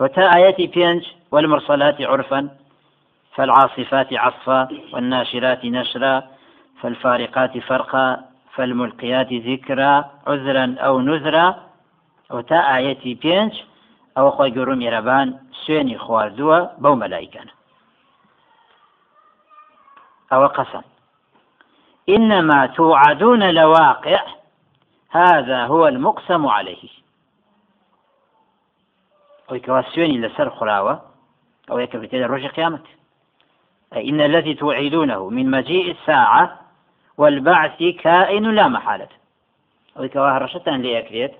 وتا 0.00 0.34
آياتي 0.34 0.66
بينج 0.66 1.06
والمرسلات 1.30 2.00
عرفا 2.00 2.48
فالعاصفات 3.34 4.12
عصفا 4.12 4.68
والناشرات 4.92 5.64
نشرا 5.64 6.37
فالفارقات 6.80 7.58
فرقا 7.58 8.24
فالملقيات 8.54 9.32
ذكرا 9.32 10.10
عذرا 10.26 10.76
أو 10.78 11.00
نذرا. 11.00 11.68
وتا 12.30 12.76
آياتي 12.76 13.14
بينج 13.14 13.52
أو 14.18 14.30
خۆی 14.30 14.52
گەڕوم 14.56 14.78
میێرەبان 14.82 15.28
سوێنی 15.60 15.98
خواردووە 16.04 16.58
بەو 16.82 16.94
مەلایکانە 17.02 17.54
أو 20.32 20.46
قسم 20.46 20.84
إنما 22.08 22.66
توعدون 22.66 23.42
لواقع 23.42 24.20
هذا 25.10 25.66
هو 25.66 25.86
المقسم 25.86 26.46
عليه. 26.46 26.90
ئەوی 29.48 29.60
کەوا 29.60 29.82
سوێنی 29.92 30.22
لەسەر 30.24 30.48
خوراوە 30.56 30.94
أو 31.70 31.86
تێدا 31.86 32.28
ڕۆژی 32.28 32.54
قيامة 32.56 32.80
إن 33.96 34.20
الذي 34.20 34.54
توعدونه 34.54 35.28
من 35.28 35.50
مجيء 35.50 35.90
الساعة 35.90 36.67
والبعث 37.18 37.82
كائن 37.82 38.54
لا 38.54 38.68
محالة. 38.68 39.08
أو 39.96 40.08
كواها 40.08 40.38
رشتان 40.38 40.82
ليكريت 40.82 41.32